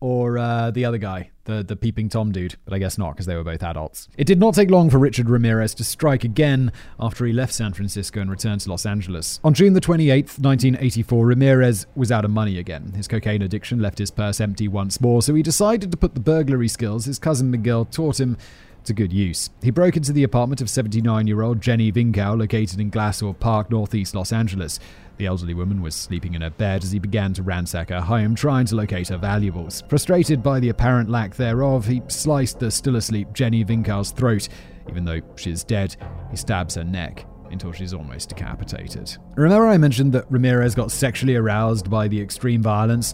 [0.00, 3.26] or uh, the other guy, the, the peeping Tom dude, but I guess not because
[3.26, 4.08] they were both adults.
[4.16, 7.72] It did not take long for Richard Ramirez to strike again after he left San
[7.72, 9.40] Francisco and returned to Los Angeles.
[9.42, 12.92] On June the 28th, 1984, Ramirez was out of money again.
[12.94, 16.20] His cocaine addiction left his purse empty once more, so he decided to put the
[16.20, 18.36] burglary skills his cousin Miguel taught him
[18.84, 19.50] to good use.
[19.62, 23.70] He broke into the apartment of 79 year old Jenny Vincow, located in Glassell Park,
[23.70, 24.78] northeast Los Angeles.
[25.18, 28.36] The elderly woman was sleeping in her bed as he began to ransack her home,
[28.36, 29.82] trying to locate her valuables.
[29.88, 34.48] Frustrated by the apparent lack thereof, he sliced the still asleep Jenny Vincow's throat.
[34.88, 35.96] Even though she's dead,
[36.30, 39.16] he stabs her neck until she's almost decapitated.
[39.36, 43.12] Remember, I mentioned that Ramirez got sexually aroused by the extreme violence?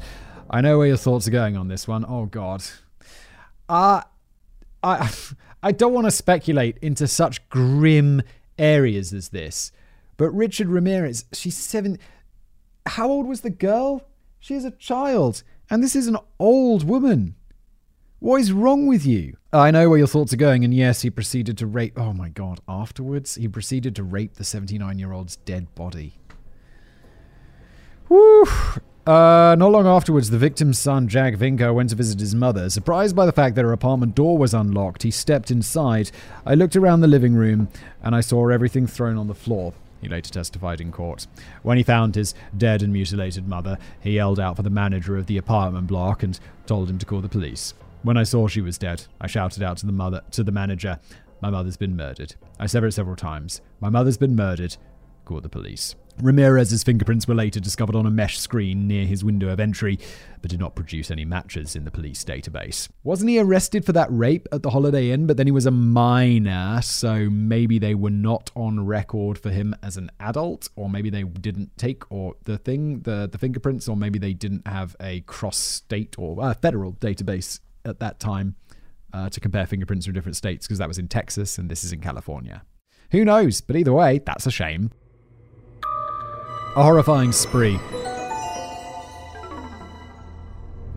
[0.51, 2.05] I know where your thoughts are going on this one.
[2.07, 2.63] Oh, God.
[3.67, 4.03] Uh,
[4.83, 5.11] I,
[5.63, 8.21] I don't want to speculate into such grim
[8.59, 9.73] areas as this.
[10.17, 11.99] But Richard Ramirez, she's seven.
[12.87, 14.07] How old was the girl?
[14.39, 15.43] She is a child.
[15.71, 17.35] And this is an old woman.
[18.19, 19.37] What is wrong with you?
[19.53, 21.99] I know where your thoughts are going, and yes, he proceeded to rape.
[21.99, 26.15] Oh my god, afterwards, he proceeded to rape the 79 year old's dead body.
[28.09, 28.47] Whew.
[29.07, 32.71] Uh, not long afterwards, the victim's son, Jack Vincow, went to visit his mother.
[32.71, 36.11] Surprised by the fact that her apartment door was unlocked, he stepped inside.
[36.47, 37.69] I looked around the living room
[38.03, 39.75] and I saw everything thrown on the floor
[40.05, 41.27] he later testified in court.
[41.63, 45.27] When he found his dead and mutilated mother, he yelled out for the manager of
[45.27, 47.75] the apartment block and told him to call the police.
[48.03, 51.01] When I saw she was dead, I shouted out to the mother to the manager,
[51.41, 53.63] "My mother's been murdered." I said it several times.
[53.81, 54.77] "My mother's been murdered."
[55.25, 55.95] Call the police.
[56.23, 59.99] Ramirez's fingerprints were later discovered on a mesh screen near his window of entry,
[60.41, 62.89] but did not produce any matches in the police database.
[63.03, 65.27] Wasn't he arrested for that rape at the Holiday Inn?
[65.27, 69.75] But then he was a minor, so maybe they were not on record for him
[69.83, 73.97] as an adult, or maybe they didn't take or the thing, the the fingerprints, or
[73.97, 78.55] maybe they didn't have a cross-state or uh, federal database at that time
[79.13, 81.93] uh, to compare fingerprints from different states, because that was in Texas and this is
[81.93, 82.63] in California.
[83.11, 83.61] Who knows?
[83.63, 84.93] But either way, that's a shame.
[86.77, 87.79] A horrifying spree.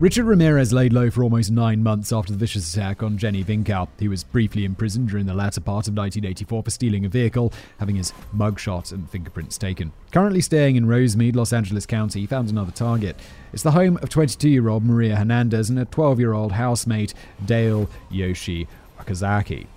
[0.00, 3.88] Richard Ramirez laid low for almost nine months after the vicious attack on Jenny Vincow.
[3.96, 7.94] He was briefly imprisoned during the latter part of 1984 for stealing a vehicle, having
[7.94, 9.92] his mugshot and fingerprints taken.
[10.10, 13.14] Currently staying in Rosemead, Los Angeles County, he found another target.
[13.52, 17.14] It's the home of 22 year old Maria Hernandez and her 12 year old housemate,
[17.44, 18.66] Dale Yoshi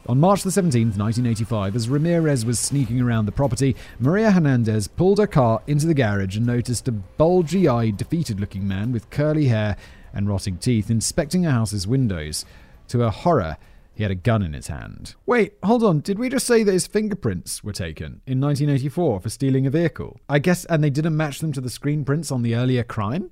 [0.07, 5.19] On March the 17th, 1985, as Ramirez was sneaking around the property, Maria Hernandez pulled
[5.19, 9.45] her car into the garage and noticed a bulgy eyed, defeated looking man with curly
[9.45, 9.77] hair
[10.13, 12.45] and rotting teeth inspecting her house's windows.
[12.89, 13.57] To her horror,
[13.93, 15.15] he had a gun in his hand.
[15.25, 15.99] Wait, hold on.
[15.99, 20.19] Did we just say that his fingerprints were taken in 1984 for stealing a vehicle?
[20.27, 23.31] I guess, and they didn't match them to the screen prints on the earlier crime?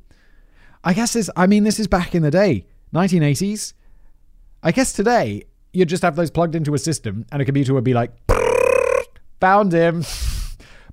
[0.83, 3.73] I guess this, I mean, this is back in the day, 1980s.
[4.61, 7.83] I guess today, you'd just have those plugged into a system and a computer would
[7.83, 8.11] be like,
[9.39, 10.03] found him.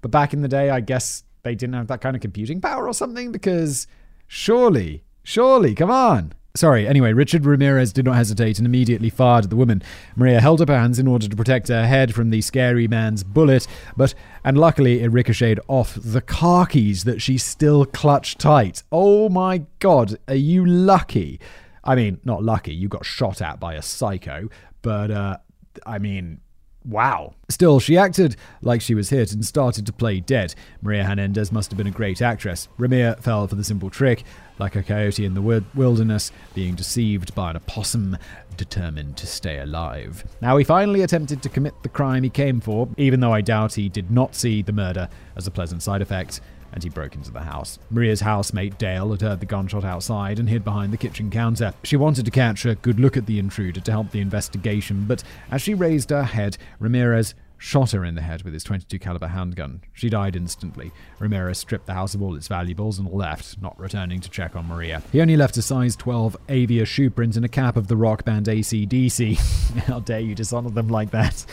[0.02, 2.86] But back in the day, I guess they didn't have that kind of computing power
[2.86, 3.88] or something because
[4.28, 6.32] surely, surely, come on.
[6.56, 9.82] Sorry, anyway, Richard Ramirez did not hesitate and immediately fired at the woman.
[10.16, 13.24] Maria held up her hands in order to protect her head from the scary man's
[13.24, 18.82] bullet, but, and luckily, it ricocheted off the car keys that she still clutched tight.
[18.90, 21.40] Oh my god, are you lucky?
[21.86, 24.48] I mean, not lucky, you got shot at by a psycho,
[24.82, 25.38] but uh,
[25.86, 26.40] I mean,
[26.86, 27.34] Wow.
[27.48, 30.54] Still, she acted like she was hit and started to play dead.
[30.82, 32.68] Maria Hernandez must have been a great actress.
[32.78, 34.22] Ramir fell for the simple trick,
[34.60, 38.16] like a coyote in the wilderness, being deceived by an opossum
[38.56, 40.24] determined to stay alive.
[40.40, 43.74] Now, he finally attempted to commit the crime he came for, even though I doubt
[43.74, 46.40] he did not see the murder as a pleasant side effect
[46.76, 47.78] and he broke into the house.
[47.90, 51.72] Maria's housemate, Dale, had heard the gunshot outside and hid behind the kitchen counter.
[51.82, 55.24] She wanted to catch a good look at the intruder to help the investigation, but
[55.50, 59.28] as she raised her head, Ramirez shot her in the head with his 22 caliber
[59.28, 59.80] handgun.
[59.94, 60.92] She died instantly.
[61.18, 64.68] Ramirez stripped the house of all its valuables and left, not returning to check on
[64.68, 65.02] Maria.
[65.12, 68.26] He only left a size 12 Avia shoe print and a cap of the rock
[68.26, 69.38] band ACDC.
[69.86, 71.46] How dare you dishonor them like that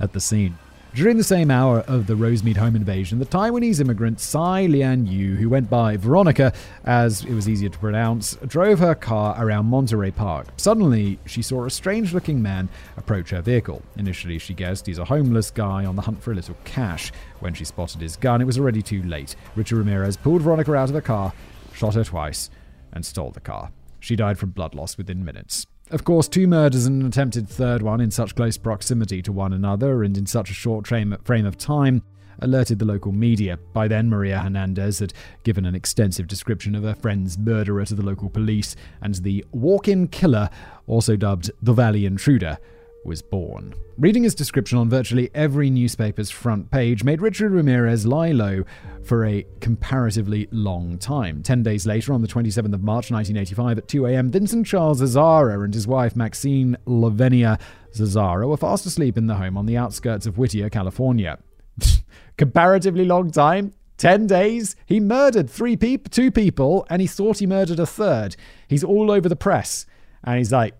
[0.00, 0.58] at the scene.
[0.94, 5.34] During the same hour of the Rosemead home invasion, the Taiwanese immigrant Tsai Lian Yu,
[5.34, 6.52] who went by Veronica,
[6.84, 10.46] as it was easier to pronounce, drove her car around Monterey Park.
[10.56, 13.82] Suddenly, she saw a strange looking man approach her vehicle.
[13.96, 17.10] Initially, she guessed he's a homeless guy on the hunt for a little cash.
[17.40, 19.34] When she spotted his gun, it was already too late.
[19.56, 21.32] Richard Ramirez pulled Veronica out of the car,
[21.72, 22.50] shot her twice,
[22.92, 23.72] and stole the car.
[23.98, 25.66] She died from blood loss within minutes.
[25.90, 29.52] Of course, two murders and an attempted third one in such close proximity to one
[29.52, 32.02] another and in such a short frame of time
[32.40, 33.58] alerted the local media.
[33.74, 35.12] By then, Maria Hernandez had
[35.44, 39.86] given an extensive description of her friend's murderer to the local police, and the walk
[39.86, 40.48] in killer,
[40.86, 42.58] also dubbed the Valley Intruder,
[43.04, 43.74] was born.
[43.98, 48.64] Reading his description on virtually every newspaper's front page made Richard Ramirez lie low
[49.02, 51.42] for a comparatively long time.
[51.42, 55.64] Ten days later, on the 27th of March 1985 at 2 a.m., Vincent Charles Zazzara
[55.64, 57.60] and his wife Maxine Lavenia
[57.92, 61.38] Zazzara were fast asleep in the home on the outskirts of Whittier, California.
[62.36, 63.72] comparatively long time?
[63.98, 64.74] 10 days?
[64.86, 68.36] He murdered three people, two people, and he thought he murdered a third.
[68.68, 69.86] He's all over the press.
[70.24, 70.74] And he's like,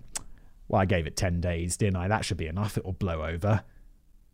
[0.69, 2.09] well, I gave it 10 days, didn't I?
[2.09, 2.79] That should be enough.
[2.79, 3.63] It will blow over.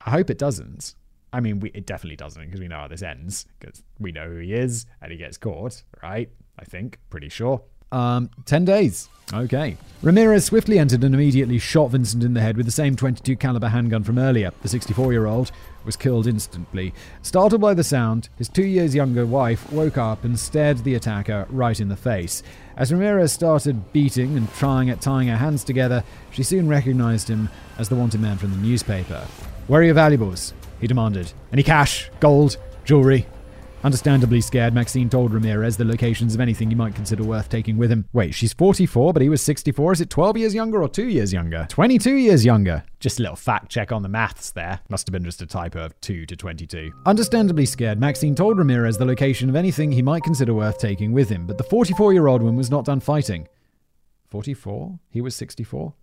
[0.04, 0.94] I hope it doesn't.
[1.32, 4.28] I mean, we, it definitely doesn't because we know how this ends because we know
[4.28, 6.28] who he is and he gets caught, right?
[6.58, 7.62] I think, pretty sure.
[7.92, 9.08] Um, 10 days.
[9.32, 9.76] Okay.
[10.02, 13.68] Ramirez swiftly entered and immediately shot Vincent in the head with the same 22 caliber
[13.68, 14.50] handgun from earlier.
[14.62, 15.52] The 64-year-old
[15.84, 16.94] was killed instantly.
[17.22, 21.46] Startled by the sound, his 2 years younger wife woke up and stared the attacker
[21.50, 22.42] right in the face.
[22.76, 27.50] As Ramirez started beating and trying at tying her hands together, she soon recognized him
[27.78, 29.26] as the wanted man from the newspaper.
[29.66, 30.54] Where are your valuables?
[30.80, 31.32] he demanded.
[31.52, 33.26] Any cash, gold, jewelry,
[33.82, 37.90] Understandably scared, Maxine told Ramirez the locations of anything he might consider worth taking with
[37.90, 38.04] him.
[38.12, 39.92] Wait, she's 44, but he was 64.
[39.92, 41.66] Is it 12 years younger or 2 years younger?
[41.70, 42.84] 22 years younger.
[42.98, 44.80] Just a little fact check on the maths there.
[44.90, 46.92] Must have been just a typo of 2 to 22.
[47.06, 51.30] Understandably scared, Maxine told Ramirez the location of anything he might consider worth taking with
[51.30, 53.48] him, but the 44 year old one was not done fighting.
[54.28, 54.98] 44?
[55.08, 55.94] He was 64?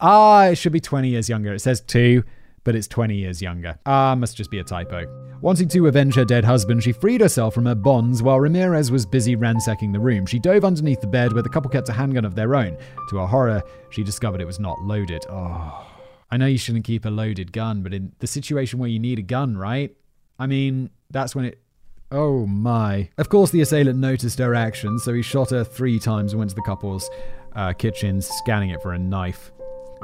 [0.00, 1.54] Ah, it should be 20 years younger.
[1.54, 2.24] It says 2
[2.64, 3.78] but it's 20 years younger.
[3.86, 5.06] Ah, must just be a typo.
[5.40, 9.04] Wanting to avenge her dead husband, she freed herself from her bonds while Ramirez was
[9.04, 10.24] busy ransacking the room.
[10.26, 12.76] She dove underneath the bed where the couple kept a handgun of their own.
[13.10, 15.24] To her horror, she discovered it was not loaded.
[15.28, 15.88] Oh.
[16.30, 19.18] I know you shouldn't keep a loaded gun, but in the situation where you need
[19.18, 19.94] a gun, right?
[20.38, 21.62] I mean, that's when it
[22.10, 23.08] Oh my.
[23.16, 26.50] Of course, the assailant noticed her actions, so he shot her three times and went
[26.50, 27.08] to the couple's
[27.54, 29.51] uh, kitchen, scanning it for a knife.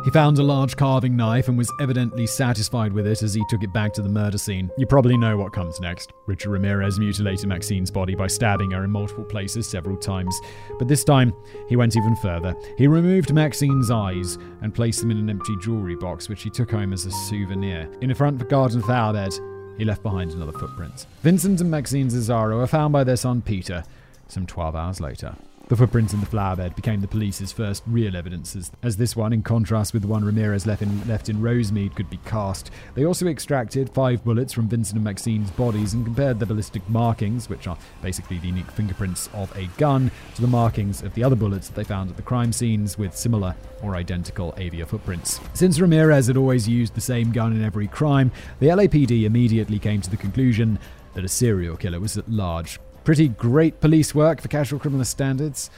[0.05, 3.63] He found a large carving knife and was evidently satisfied with it as he took
[3.63, 4.71] it back to the murder scene.
[4.79, 6.13] You probably know what comes next.
[6.27, 10.39] Richard Ramirez mutilated Maxine's body by stabbing her in multiple places several times.
[10.79, 11.33] But this time,
[11.69, 12.55] he went even further.
[12.77, 16.71] He removed Maxine's eyes and placed them in an empty jewelry box, which he took
[16.71, 17.91] home as a souvenir.
[18.01, 19.33] In the front garden flower bed,
[19.77, 21.07] he left behind another footprint.
[21.23, 23.85] Vincent and Maxine Zazzara were found by their son Peter
[24.29, 25.35] some 12 hours later.
[25.69, 29.35] The footprints in the flowerbed became the police's first real evidence, as, as this one,
[29.35, 32.71] in contrast with the one Ramirez left in, left in Rosemead, could be cast.
[32.95, 37.51] They also extracted five bullets from Vincent and Maxine's bodies and compared the ballistic markings,
[37.51, 41.37] which are basically the unique fingerprints of a gun, to the markings of the other
[41.37, 45.39] bullets that they found at the crime scenes with similar or identical Avia footprints.
[45.53, 50.01] Since Ramirez had always used the same gun in every crime, the LAPD immediately came
[50.01, 50.79] to the conclusion
[51.13, 52.79] that a serial killer was at large
[53.09, 55.71] Pretty great police work for casual criminal standards,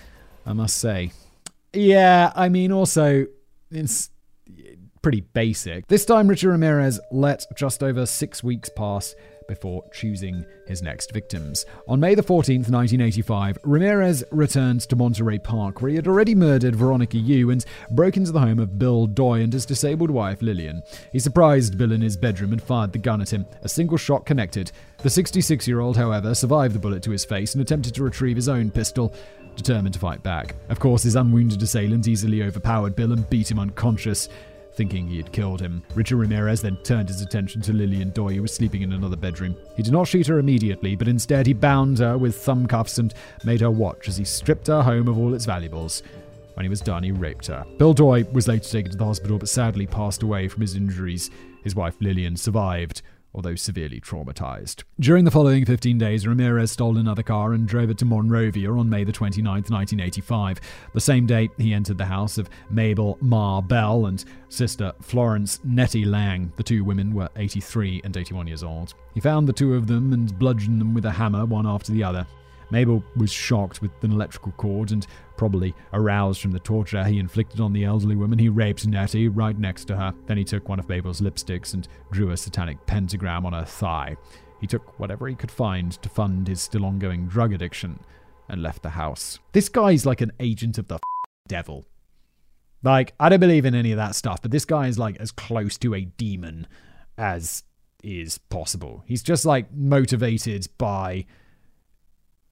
[0.45, 1.13] I must say.
[1.73, 3.27] Yeah, I mean, also,
[3.71, 4.11] it's
[5.01, 5.87] pretty basic.
[5.87, 9.15] This time, Richard Ramirez let just over six weeks pass
[9.51, 11.67] before choosing his next victims.
[11.89, 16.77] On May the 14th, 1985, Ramirez returned to Monterey Park, where he had already murdered
[16.77, 20.85] Veronica Yu and broke into the home of Bill Doi and his disabled wife Lillian.
[21.11, 23.45] He surprised Bill in his bedroom and fired the gun at him.
[23.63, 24.71] A single shot connected.
[24.99, 28.37] The 66 year old, however, survived the bullet to his face and attempted to retrieve
[28.37, 29.13] his own pistol
[29.57, 30.55] determined to fight back.
[30.69, 34.29] Of course, his unwounded assailant easily overpowered Bill and beat him unconscious.
[34.75, 35.83] Thinking he had killed him.
[35.95, 39.57] Richard Ramirez then turned his attention to Lillian Doi, who was sleeping in another bedroom.
[39.77, 43.13] He did not shoot her immediately, but instead he bound her with thumb cuffs and
[43.45, 46.03] made her watch as he stripped her home of all its valuables.
[46.55, 47.65] When he was done, he raped her.
[47.79, 51.31] Bill Doi was later taken to the hospital but sadly passed away from his injuries.
[51.65, 53.03] His wife Lillian survived,
[53.35, 54.83] although severely traumatized.
[54.99, 58.91] During the following 15 days, Ramirez stole another car and drove it to Monrovia on
[58.91, 60.61] May the 29th, 1985.
[60.93, 66.05] The same day, he entered the house of Mabel Ma Bell and sister Florence Nettie
[66.05, 66.53] Lang.
[66.57, 68.95] The two women were 83 and 81 years old.
[69.15, 72.05] He found the two of them and bludgeoned them with a hammer, one after the
[72.05, 72.27] other.
[72.71, 75.07] Mabel was shocked with an electrical cord and
[75.37, 78.39] probably aroused from the torture he inflicted on the elderly woman.
[78.39, 80.15] He raped Nettie right next to her.
[80.27, 84.17] Then he took one of Mabel's lipsticks and drew a satanic pentagram on her thigh.
[84.61, 88.01] He took whatever he could find to fund his still ongoing drug addiction
[88.49, 89.39] and left the house.
[89.53, 90.99] This guy's like an agent of the
[91.49, 91.87] devil.
[92.83, 95.33] Like, I don't believe in any of that stuff, but this guy is like as
[95.33, 96.67] close to a demon
[97.17, 97.65] as
[98.03, 99.05] is possible.
[99.07, 101.27] He's just like motivated by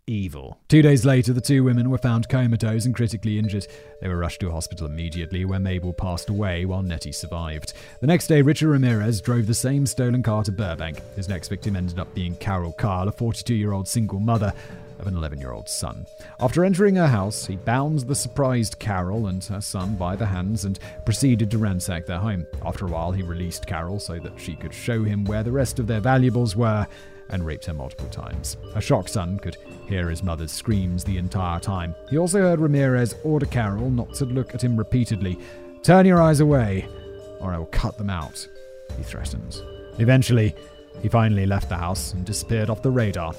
[0.08, 0.58] evil.
[0.68, 3.66] Two days later, the two women were found comatose and critically injured.
[4.00, 7.74] They were rushed to a hospital immediately, where Mabel passed away while Nettie survived.
[8.00, 11.00] The next day, Richard Ramirez drove the same stolen car to Burbank.
[11.14, 14.52] His next victim ended up being Carol Carl, a 42 year old single mother
[14.98, 16.06] of an 11 year old son.
[16.40, 20.64] After entering her house, he bound the surprised Carol and her son by the hands
[20.64, 22.46] and proceeded to ransack their home.
[22.64, 25.78] After a while, he released Carol so that she could show him where the rest
[25.78, 26.86] of their valuables were
[27.30, 28.56] and raped her multiple times.
[28.74, 29.56] A shocked son could
[29.86, 31.94] hear his mother's screams the entire time.
[32.10, 35.38] He also heard Ramirez order Carol not to look at him repeatedly.
[35.82, 36.88] Turn your eyes away,
[37.40, 38.46] or I will cut them out,
[38.96, 39.60] he threatened.
[39.98, 40.54] Eventually,
[41.02, 43.32] he finally left the house and disappeared off the radar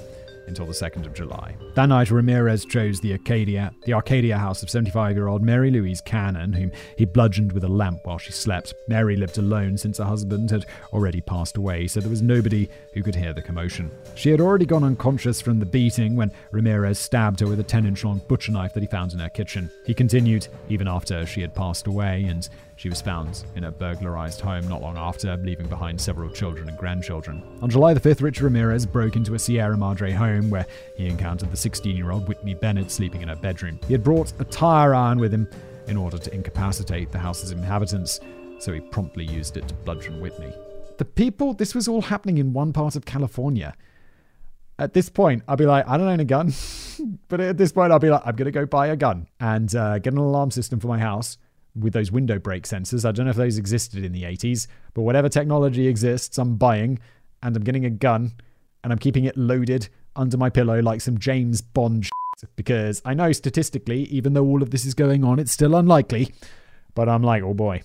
[0.50, 1.56] until the 2nd of July.
[1.76, 6.72] That night, Ramirez chose the Arcadia, the Arcadia house of 75-year-old Mary Louise Cannon, whom
[6.98, 8.74] he bludgeoned with a lamp while she slept.
[8.90, 13.02] Mary lived alone since her husband had already passed away, so there was nobody who
[13.02, 13.90] could hear the commotion.
[14.16, 18.04] She had already gone unconscious from the beating when Ramirez stabbed her with a 10-inch
[18.04, 19.70] long butcher knife that he found in her kitchen.
[19.86, 24.40] He continued even after she had passed away, and she was found in a burglarized
[24.40, 27.44] home not long after, leaving behind several children and grandchildren.
[27.62, 30.66] On July the 5th, Richard Ramirez broke into a Sierra Madre home where
[30.96, 33.82] he encountered the 16 year old Whitney Bennett sleeping in her bedroom.
[33.86, 35.46] He had brought a tire iron with him
[35.88, 38.22] in order to incapacitate the house's inhabitants,
[38.60, 40.54] so he promptly used it to bludgeon Whitney.
[41.00, 43.76] The people, this was all happening in one part of California.
[44.78, 46.54] At this point, I'll be like, I don't own a gun.
[47.28, 49.76] but at this point, I'll be like, I'm going to go buy a gun and
[49.76, 51.38] uh, get an alarm system for my house
[51.80, 53.06] with those window brake sensors.
[53.06, 57.00] I don't know if those existed in the 80s, but whatever technology exists, I'm buying
[57.42, 58.34] and I'm getting a gun
[58.84, 63.14] and I'm keeping it loaded under my pillow like some James Bond shit, because I
[63.14, 66.34] know statistically, even though all of this is going on, it's still unlikely.
[66.96, 67.84] But I'm like, oh boy,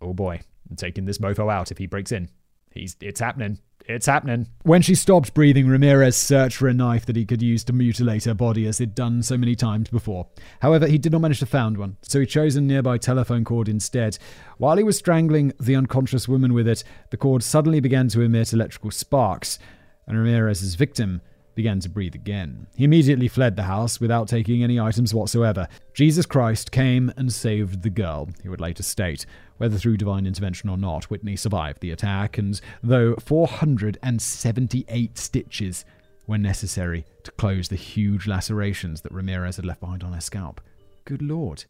[0.00, 2.28] oh boy, I'm taking this mofo out if he breaks in.
[2.72, 3.58] He's, it's happening.
[3.86, 4.46] It's happening.
[4.62, 8.24] When she stopped breathing, Ramirez searched for a knife that he could use to mutilate
[8.24, 10.26] her body as he'd done so many times before.
[10.60, 13.68] However, he did not manage to find one, so he chose a nearby telephone cord
[13.68, 14.16] instead.
[14.56, 18.54] While he was strangling the unconscious woman with it, the cord suddenly began to emit
[18.54, 19.58] electrical sparks,
[20.06, 21.20] and Ramirez's victim
[21.54, 22.66] began to breathe again.
[22.76, 25.68] He immediately fled the house without taking any items whatsoever.
[25.92, 29.26] Jesus Christ came and saved the girl, he would later state.
[29.58, 35.84] Whether through divine intervention or not, Whitney survived the attack, and though 478 stitches
[36.26, 40.60] were necessary to close the huge lacerations that Ramirez had left behind on her scalp.
[41.04, 41.64] Good lord.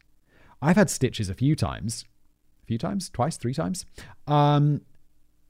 [0.61, 2.05] I've had stitches a few times.
[2.63, 3.09] A few times?
[3.09, 3.37] Twice?
[3.37, 3.85] Three times?
[4.27, 4.81] Um,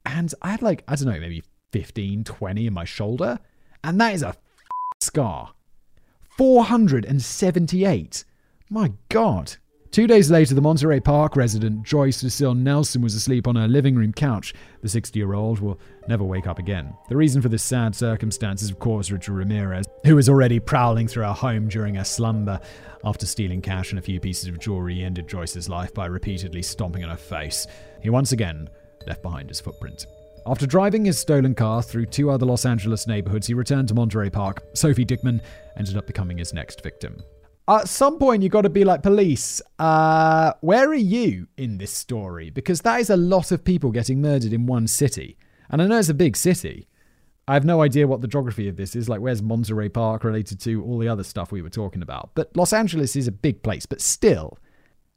[0.04, 3.38] and I had like, I don't know, maybe 15, 20 in my shoulder.
[3.86, 4.34] And that is a
[5.00, 5.52] scar.
[6.36, 8.24] 478.
[8.68, 9.54] My God.
[9.92, 13.94] Two days later, the Monterey Park resident Joyce Lucille Nelson was asleep on her living
[13.94, 14.52] room couch.
[14.82, 15.78] The 60 year old will
[16.08, 16.94] never wake up again.
[17.08, 21.06] The reason for this sad circumstance is, of course, Richard Ramirez, who was already prowling
[21.06, 22.60] through her home during her slumber.
[23.04, 27.04] After stealing cash and a few pieces of jewelry, ended Joyce's life by repeatedly stomping
[27.04, 27.68] on her face.
[28.02, 28.68] He once again
[29.06, 30.06] left behind his footprint.
[30.48, 34.30] After driving his stolen car through two other Los Angeles neighborhoods, he returned to Monterey
[34.30, 34.62] Park.
[34.74, 35.40] Sophie Dickman
[35.76, 37.20] ended up becoming his next victim.
[37.66, 41.92] At some point, you got to be like, police, uh, where are you in this
[41.92, 42.50] story?
[42.50, 45.36] Because that is a lot of people getting murdered in one city.
[45.68, 46.86] And I know it's a big city.
[47.48, 49.08] I have no idea what the geography of this is.
[49.08, 52.30] Like, where's Monterey Park related to all the other stuff we were talking about?
[52.36, 54.58] But Los Angeles is a big place, but still.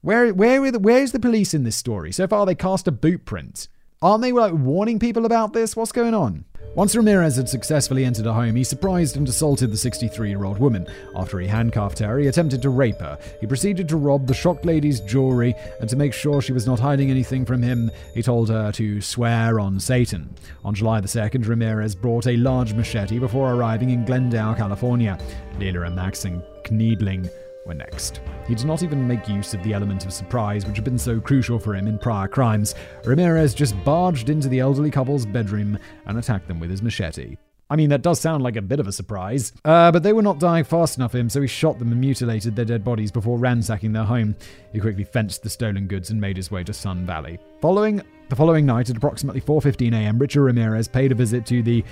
[0.02, 2.12] Where, where, where is the police in this story?
[2.12, 3.68] So far, they cast a boot print.
[4.02, 5.76] Aren't they like warning people about this?
[5.76, 6.46] What's going on?
[6.74, 10.58] Once Ramirez had successfully entered a home, he surprised and assaulted the 63 year old
[10.58, 10.88] woman.
[11.18, 13.20] After he handcuffed her, he attempted to rape her.
[13.42, 16.80] He proceeded to rob the shocked lady's jewelry, and to make sure she was not
[16.80, 20.34] hiding anything from him, he told her to swear on Satan.
[20.64, 25.20] On July the 2nd, Ramirez brought a large machete before arriving in Glendale, California.
[25.58, 26.42] Leela and Maxine
[26.72, 27.30] Kneiding
[27.66, 28.22] were next.
[28.48, 31.20] He did not even make use of the element of surprise which had been so
[31.20, 32.76] crucial for him in prior crimes.
[33.06, 37.38] Ramirez just barged into the elderly couple's bedroom and attacked them with his machete.
[37.72, 39.54] I mean, that does sound like a bit of a surprise.
[39.64, 42.02] Uh, but they were not dying fast enough for him, so he shot them and
[42.02, 44.36] mutilated their dead bodies before ransacking their home.
[44.74, 47.38] He quickly fenced the stolen goods and made his way to Sun Valley.
[47.62, 51.84] Following the following night at approximately 4:15 a.m., Richard Ramirez paid a visit to the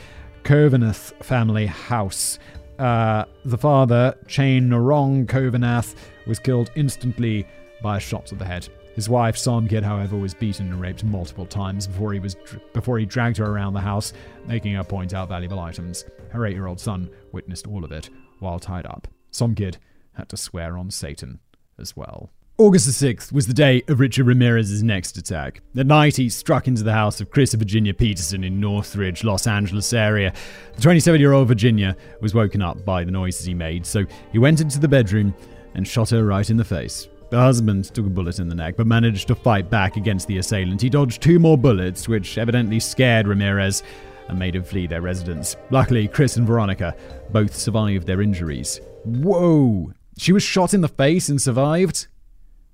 [0.44, 2.40] Khovananth family house.
[2.78, 5.96] Uh, the father, Chainarong Khovananth,
[6.28, 7.48] was killed instantly
[7.82, 8.68] by a shot to the head.
[8.96, 12.36] His wife, Somkid, however, was beaten and raped multiple times before he was
[12.74, 14.14] before he dragged her around the house,
[14.48, 16.06] making her point out valuable items.
[16.30, 18.10] Her eight-year-old son witnessed all of it
[18.40, 19.08] while tied up.
[19.32, 19.78] Somkid
[20.14, 21.40] had to swear on Satan
[21.78, 22.32] as well.
[22.60, 25.62] August the 6th was the day of Richard Ramirez's next attack.
[25.78, 29.46] At night, he struck into the house of Chris and Virginia Peterson in Northridge, Los
[29.46, 30.34] Angeles area.
[30.74, 34.40] The 27 year old Virginia was woken up by the noises he made, so he
[34.40, 35.36] went into the bedroom
[35.76, 37.08] and shot her right in the face.
[37.30, 40.40] The husband took a bullet in the neck, but managed to fight back against the
[40.40, 40.82] assailant.
[40.82, 43.84] He dodged two more bullets, which evidently scared Ramirez
[44.30, 45.58] and made him flee their residence.
[45.70, 46.96] Luckily, Chris and Veronica
[47.30, 48.82] both survived their injuries.
[49.04, 49.92] Whoa!
[50.18, 52.08] She was shot in the face and survived?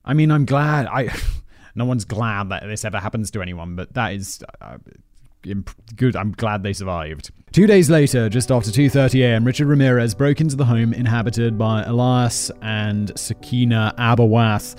[0.06, 0.88] I mean, I'm glad.
[0.88, 1.10] I
[1.76, 4.78] no one's glad that this ever happens to anyone, but that is uh,
[5.96, 6.16] good.
[6.16, 7.32] I'm glad they survived.
[7.52, 11.84] Two days later, just after 2:30 a.m., Richard Ramirez broke into the home inhabited by
[11.84, 14.76] Elias and Sakina Abowath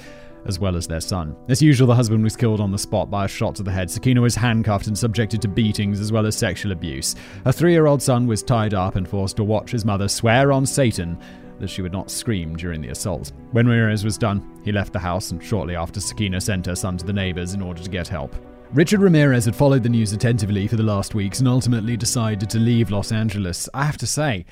[0.46, 1.34] as well as their son.
[1.48, 3.90] As usual, the husband was killed on the spot by a shot to the head.
[3.90, 7.14] Sakina was handcuffed and subjected to beatings as well as sexual abuse.
[7.44, 10.52] Her three year old son was tied up and forced to watch his mother swear
[10.52, 11.18] on Satan
[11.60, 13.32] that she would not scream during the assault.
[13.52, 16.96] When Ramirez was done, he left the house and shortly after Sakina sent her son
[16.98, 18.34] to the neighbors in order to get help.
[18.72, 22.58] Richard Ramirez had followed the news attentively for the last weeks and ultimately decided to
[22.58, 23.68] leave Los Angeles.
[23.72, 24.46] I have to say,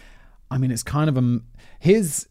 [0.51, 1.41] I mean, it's kind of a.
[1.81, 2.29] His.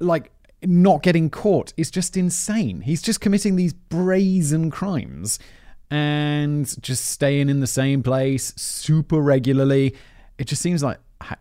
[0.00, 0.32] Like,
[0.64, 2.80] not getting caught is just insane.
[2.80, 5.38] He's just committing these brazen crimes
[5.90, 9.94] and just staying in the same place super regularly.
[10.38, 10.98] It just seems like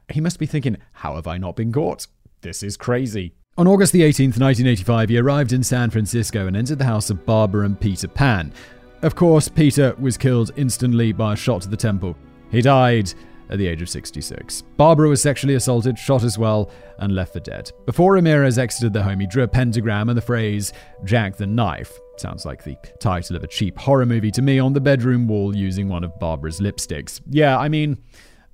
[0.10, 2.08] he must be thinking, how have I not been caught?
[2.42, 3.34] This is crazy.
[3.58, 7.26] On August the 18th, 1985, he arrived in San Francisco and entered the house of
[7.26, 8.54] Barbara and Peter Pan.
[9.02, 12.16] Of course, Peter was killed instantly by a shot to the temple.
[12.52, 13.14] He died
[13.50, 14.62] at the age of 66.
[14.78, 17.72] Barbara was sexually assaulted, shot as well, and left for dead.
[17.86, 20.72] Before Ramirez exited the home, he drew a pentagram and the phrase,
[21.04, 22.00] Jack the Knife.
[22.18, 25.56] Sounds like the title of a cheap horror movie to me on the bedroom wall
[25.56, 27.20] using one of Barbara's lipsticks.
[27.30, 27.98] Yeah, I mean,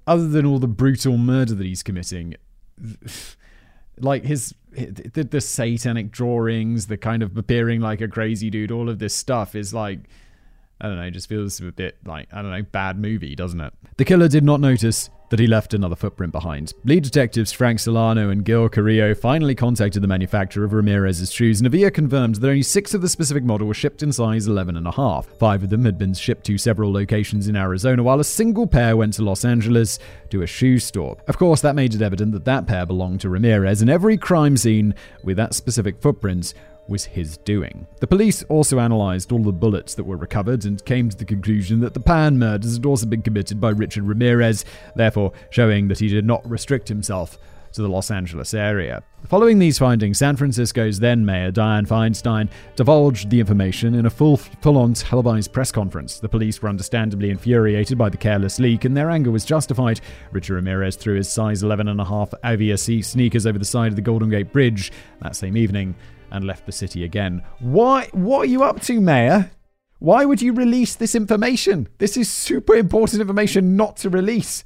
[0.07, 2.35] other than all the brutal murder that he's committing,
[3.99, 8.89] like his the, the satanic drawings, the kind of appearing like a crazy dude, all
[8.89, 9.99] of this stuff is like
[10.81, 13.73] I don't know, just feels a bit like, I don't know, bad movie, doesn't it?
[13.97, 16.73] The killer did not notice that he left another footprint behind.
[16.85, 21.67] Lead detectives Frank Salerno and Gil Carrillo finally contacted the manufacturer of Ramirez's shoes, and
[21.67, 25.25] Avia confirmed that only six of the specific model were shipped in size 11.5.
[25.37, 28.95] Five of them had been shipped to several locations in Arizona, while a single pair
[28.95, 31.17] went to Los Angeles to a shoe store.
[31.27, 34.55] Of course, that made it evident that that pair belonged to Ramirez, and every crime
[34.55, 36.53] scene with that specific footprint
[36.87, 37.87] was his doing.
[37.99, 41.79] The police also analysed all the bullets that were recovered and came to the conclusion
[41.81, 44.65] that the Pan murders had also been committed by Richard Ramirez,
[44.95, 47.37] therefore showing that he did not restrict himself
[47.75, 49.03] to the Los Angeles area.
[49.27, 54.37] Following these findings, San Francisco's then mayor, Dianne Feinstein, divulged the information in a full,
[54.37, 56.19] full-on televised press conference.
[56.19, 59.99] The police were understandably infuriated by the careless leak, and their anger was justified.
[60.31, 63.95] Richard Ramirez threw his size 11 and a half Avia sneakers over the side of
[63.95, 65.95] the Golden Gate Bridge that same evening
[66.35, 67.41] and left the city again.
[67.59, 68.09] Why?
[68.11, 69.51] What are you up to, Mayor?
[69.99, 71.87] Why would you release this information?
[71.97, 74.63] This is super important information not to release.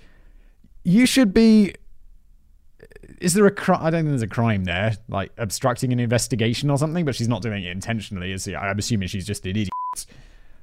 [0.83, 1.75] You should be.
[3.21, 3.79] Is there a crime?
[3.81, 7.27] I don't think there's a crime there, like obstructing an investigation or something, but she's
[7.27, 8.55] not doing it intentionally, is she?
[8.55, 9.69] I'm assuming she's just an idiot.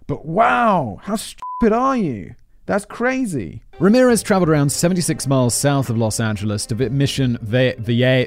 [0.06, 2.34] But wow, how stupid are you?
[2.66, 3.62] That's crazy.
[3.78, 8.26] Ramirez traveled around 76 miles south of Los Angeles to Mission Viejo,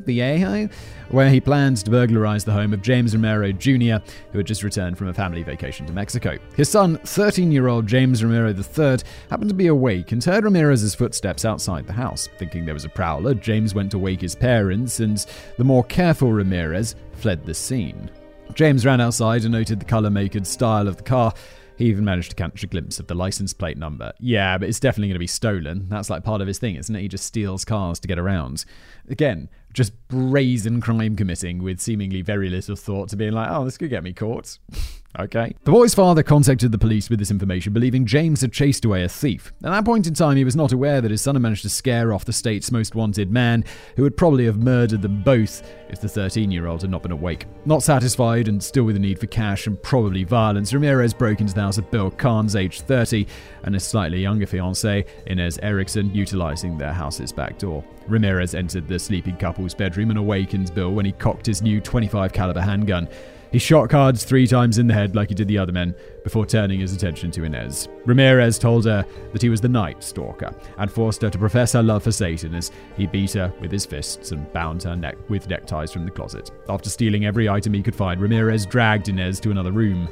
[0.00, 0.68] Viejo,
[1.10, 3.98] where he planned to burglarize the home of James Romero Jr.,
[4.32, 6.36] who had just returned from a family vacation to Mexico.
[6.56, 8.98] His son, 13 year old James Romero III,
[9.30, 12.28] happened to be awake and heard Ramirez's footsteps outside the house.
[12.38, 15.24] Thinking there was a prowler, James went to wake his parents, and
[15.58, 18.10] the more careful Ramirez fled the scene.
[18.54, 21.32] James ran outside and noted the color, make, and style of the car
[21.76, 24.12] He even managed to catch a glimpse of the license plate number.
[24.20, 25.88] Yeah, but it's definitely going to be stolen.
[25.88, 27.00] That's like part of his thing, isn't it?
[27.00, 28.64] He just steals cars to get around.
[29.08, 33.76] Again, just brazen crime committing with seemingly very little thought to being like, oh, this
[33.76, 34.58] could get me caught.
[35.18, 35.54] Okay.
[35.62, 39.08] The boy's father contacted the police with this information, believing James had chased away a
[39.08, 39.52] thief.
[39.62, 41.68] At that point in time, he was not aware that his son had managed to
[41.68, 43.64] scare off the state's most wanted man,
[43.96, 47.12] who would probably have murdered them both if the 13 year old had not been
[47.12, 47.46] awake.
[47.64, 51.54] Not satisfied and still with a need for cash and probably violence, Ramirez broke into
[51.54, 53.26] the house of Bill Carns, aged 30,
[53.62, 57.84] and his slightly younger fiancee, Inez Erickson, utilizing their house's back door.
[58.08, 62.32] Ramirez entered the sleeping couple's bedroom and awakened Bill when he cocked his new 25
[62.32, 63.08] caliber handgun.
[63.54, 65.94] He shot Carns three times in the head like he did the other men,
[66.24, 67.88] before turning his attention to Inez.
[68.04, 71.82] Ramirez told her that he was the Night Stalker, and forced her to profess her
[71.84, 75.48] love for Satan as he beat her with his fists and bound her neck with
[75.48, 76.50] neckties from the closet.
[76.68, 80.08] After stealing every item he could find, Ramirez dragged Inez to another room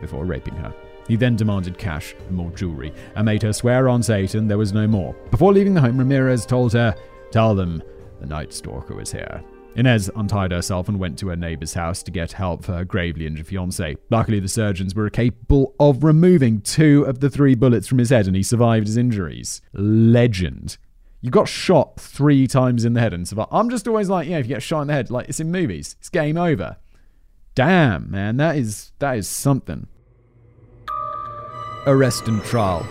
[0.00, 0.72] before raping her.
[1.08, 4.72] He then demanded cash and more jewelry, and made her swear on Satan there was
[4.72, 5.16] no more.
[5.32, 6.94] Before leaving the home, Ramirez told her,
[7.32, 7.82] Tell them
[8.20, 9.42] the Night Stalker was here.
[9.76, 13.26] Inez untied herself and went to her neighbor's house to get help for her gravely
[13.26, 13.96] injured fiance.
[14.10, 18.26] Luckily, the surgeons were capable of removing two of the three bullets from his head
[18.26, 19.60] and he survived his injuries.
[19.72, 20.78] Legend.
[21.20, 23.48] You got shot three times in the head and survived.
[23.50, 25.50] I'm just always like, yeah, if you get shot in the head, like it's in
[25.50, 26.76] movies, it's game over.
[27.54, 29.86] Damn, man, that is that is something.
[31.86, 32.86] Arrest and trial.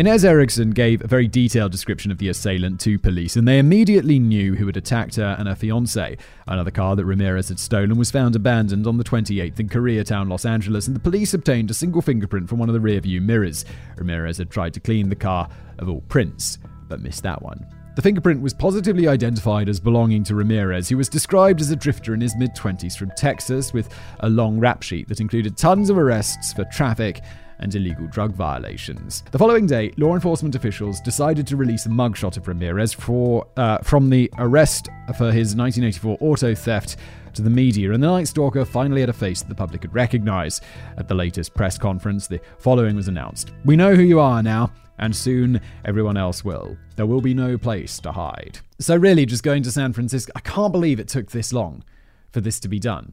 [0.00, 4.18] Inez Erickson gave a very detailed description of the assailant to police, and they immediately
[4.18, 6.16] knew who had attacked her and her fiance.
[6.46, 10.46] Another car that Ramirez had stolen was found abandoned on the 28th in Koreatown, Los
[10.46, 13.66] Angeles, and the police obtained a single fingerprint from one of the rearview mirrors.
[13.98, 16.56] Ramirez had tried to clean the car of all prints,
[16.88, 17.66] but missed that one.
[17.94, 22.14] The fingerprint was positively identified as belonging to Ramirez, who was described as a drifter
[22.14, 25.98] in his mid 20s from Texas with a long rap sheet that included tons of
[25.98, 27.20] arrests for traffic
[27.60, 29.22] and illegal drug violations.
[29.30, 33.78] The following day, law enforcement officials decided to release a mugshot of Ramirez for, uh,
[33.78, 36.96] from the arrest for his 1984 auto theft
[37.34, 39.94] to the media, and the Night Stalker finally had a face that the public could
[39.94, 40.60] recognize.
[40.96, 44.72] At the latest press conference, the following was announced We know who you are now,
[44.98, 46.76] and soon everyone else will.
[46.96, 48.58] There will be no place to hide.
[48.78, 51.84] So, really, just going to San Francisco, I can't believe it took this long
[52.32, 53.12] for this to be done.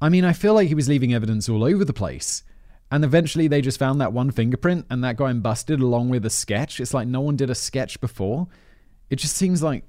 [0.00, 2.42] I mean, I feel like he was leaving evidence all over the place.
[2.90, 6.24] And eventually they just found that one fingerprint and that got him busted along with
[6.24, 6.78] a sketch.
[6.80, 8.46] It's like no one did a sketch before.
[9.10, 9.84] It just seems like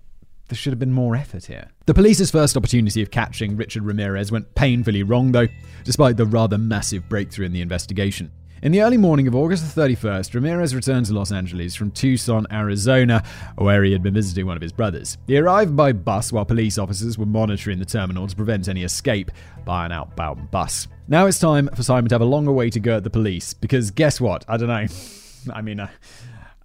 [0.48, 1.70] there should have been more effort here.
[1.86, 5.48] The police's first opportunity of catching Richard Ramirez went painfully wrong, though,
[5.84, 8.32] despite the rather massive breakthrough in the investigation.
[8.64, 12.48] In the early morning of August the 31st, Ramirez returned to Los Angeles from Tucson,
[12.52, 13.22] Arizona,
[13.56, 15.20] where he had been visiting one of his brothers.
[15.28, 19.30] He arrived by bus while police officers were monitoring the terminal to prevent any escape
[19.64, 20.88] by an outbound bus.
[21.08, 23.54] Now it's time for Simon to have a longer way to go at the police,
[23.54, 24.44] because guess what?
[24.48, 24.88] I don't know.
[25.54, 25.90] I mean, uh,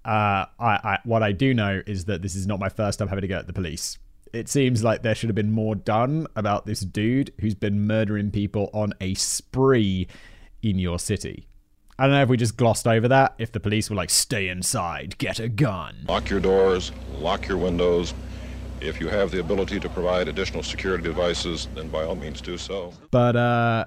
[0.03, 3.09] uh, I, I, what I do know is that this is not my first time
[3.09, 3.99] having to go at the police.
[4.33, 8.31] It seems like there should have been more done about this dude who's been murdering
[8.31, 10.09] people on a spree
[10.63, 11.49] in your city.
[12.03, 13.37] I don't know if we just glossed over that.
[13.39, 16.05] If the police were like, stay inside, get a gun.
[16.09, 16.91] Lock your doors,
[17.21, 18.13] lock your windows.
[18.81, 22.59] If you have the ability to provide additional security devices, then by all means do
[22.59, 22.93] so.
[23.13, 23.85] But, uh,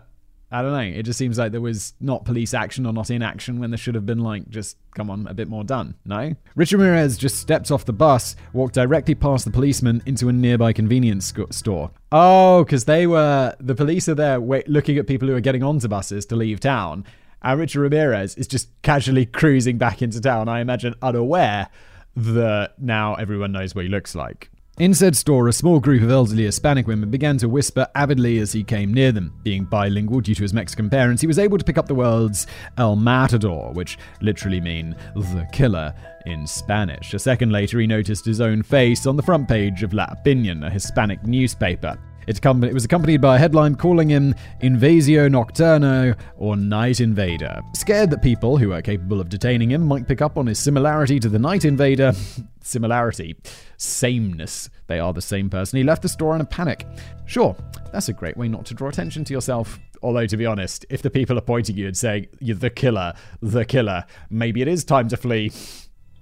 [0.50, 0.98] I don't know.
[0.98, 3.96] It just seems like there was not police action or not inaction when there should
[3.96, 5.96] have been, like, just come on, a bit more done.
[6.06, 6.34] No?
[6.56, 10.72] Richard Ramirez just stepped off the bus, walked directly past the policeman into a nearby
[10.72, 11.92] convenience store.
[12.14, 15.64] Oh, because they were, the police are there wait, looking at people who are getting
[15.64, 17.04] onto buses to leave town
[17.46, 21.70] and Richard Ramirez is just casually cruising back into town, I imagine unaware
[22.16, 24.50] that now everyone knows what he looks like.
[24.78, 28.52] In said store, a small group of elderly Hispanic women began to whisper avidly as
[28.52, 29.32] he came near them.
[29.44, 32.48] Being bilingual due to his Mexican parents, he was able to pick up the words
[32.78, 35.94] El Matador, which literally mean the killer
[36.26, 37.14] in Spanish.
[37.14, 40.64] A second later, he noticed his own face on the front page of La Opinion,
[40.64, 41.98] a Hispanic newspaper.
[42.28, 47.62] It, it was accompanied by a headline calling him Invasio Nocturno or Night Invader.
[47.74, 51.20] Scared that people who are capable of detaining him might pick up on his similarity
[51.20, 52.14] to the Night Invader,
[52.62, 53.36] similarity,
[53.78, 56.88] sameness, they are the same person, he left the store in a panic.
[57.26, 57.56] Sure,
[57.92, 59.80] that's a great way not to draw attention to yourself.
[60.02, 63.14] Although, to be honest, if the people are pointing you and saying, you're the killer,
[63.42, 65.52] the killer, maybe it is time to flee.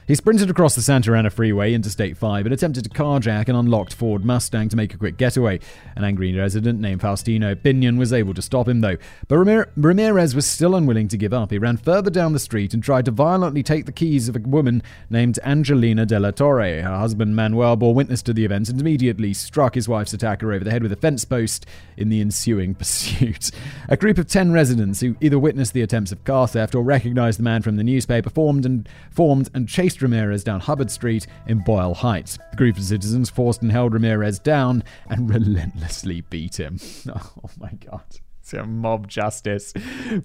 [0.06, 3.94] He sprinted across the Santa Ana freeway, Interstate 5, and attempted to carjack an unlocked
[3.94, 5.62] Ford Mustang to make a quick getaway.
[5.96, 8.98] An angry resident named Faustino Pinion was able to stop him, though.
[9.30, 11.52] But Ramir- Ramirez was still unwilling to give up.
[11.52, 14.40] He ran further down the street and tried to violently take the keys of a
[14.40, 16.82] woman named Angelina de la Torre.
[16.82, 20.66] Her husband Manuel bore witness to the event and immediately struck his wife's attacker over
[20.66, 23.52] the head with a fence post in the ensuing pursuit.
[23.88, 27.40] A group of 10 residents who either witnessed the attempts of car theft or recognized
[27.40, 31.60] the man from the newspaper formed and formed and chased Ramirez down Hubbard Street in
[31.60, 32.38] Boyle Heights.
[32.52, 36.80] The group of citizens forced and held Ramirez down and relentlessly beat him.
[37.10, 38.04] Oh my god.
[38.42, 39.74] Some mob justice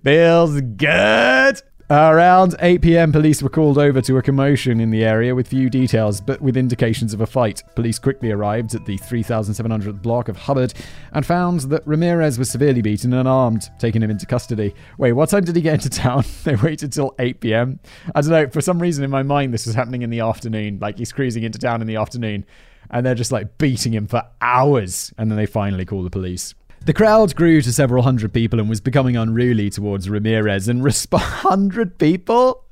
[0.02, 1.62] feels good.
[1.90, 5.70] Around 8 pm, police were called over to a commotion in the area with few
[5.70, 7.62] details, but with indications of a fight.
[7.76, 10.74] Police quickly arrived at the 3,700 block of Hubbard
[11.14, 14.74] and found that Ramirez was severely beaten and armed, taking him into custody.
[14.98, 16.24] Wait, what time did he get into town?
[16.44, 17.80] they waited till 8 pm.
[18.14, 20.80] I don't know, for some reason in my mind, this was happening in the afternoon.
[20.82, 22.44] Like he's cruising into town in the afternoon,
[22.90, 26.54] and they're just like beating him for hours, and then they finally call the police.
[26.84, 30.68] The crowd grew to several hundred people and was becoming unruly towards Ramirez.
[30.68, 32.64] And resp- hundred people,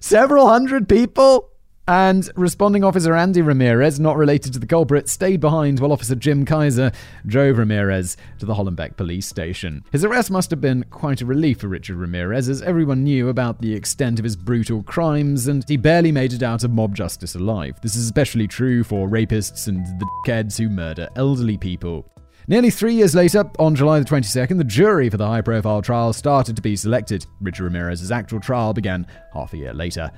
[0.00, 1.48] several hundred people.
[1.88, 6.44] And responding officer Andy Ramirez, not related to the culprit, stayed behind while Officer Jim
[6.44, 6.92] Kaiser
[7.26, 9.82] drove Ramirez to the Hollenbeck police station.
[9.90, 13.60] His arrest must have been quite a relief for Richard Ramirez, as everyone knew about
[13.60, 17.34] the extent of his brutal crimes, and he barely made it out of mob justice
[17.34, 17.80] alive.
[17.82, 22.11] This is especially true for rapists and the kids who murder elderly people.
[22.48, 26.12] Nearly three years later, on July the 22nd, the jury for the high profile trial
[26.12, 27.24] started to be selected.
[27.40, 30.10] Richard Ramirez's actual trial began half a year later.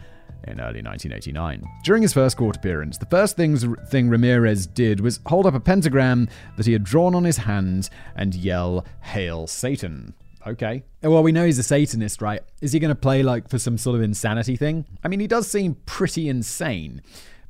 [0.46, 1.64] In early 1989.
[1.84, 5.60] During his first court appearance, the first things, thing Ramirez did was hold up a
[5.60, 10.12] pentagram that he had drawn on his hand and yell, Hail Satan.
[10.46, 10.84] Okay.
[11.02, 12.42] Well, we know he's a Satanist, right?
[12.60, 14.84] Is he going to play like for some sort of insanity thing?
[15.02, 17.00] I mean, he does seem pretty insane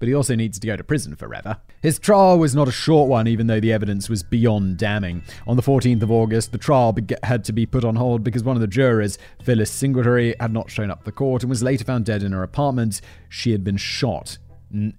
[0.04, 1.56] but he also needs to go to prison forever.
[1.80, 5.22] His trial was not a short one, even though the evidence was beyond damning.
[5.46, 8.54] On the 14th of August, the trial had to be put on hold because one
[8.54, 12.04] of the jurors, Phyllis Singletary, had not shown up the court and was later found
[12.04, 13.00] dead in her apartment.
[13.30, 14.36] She had been shot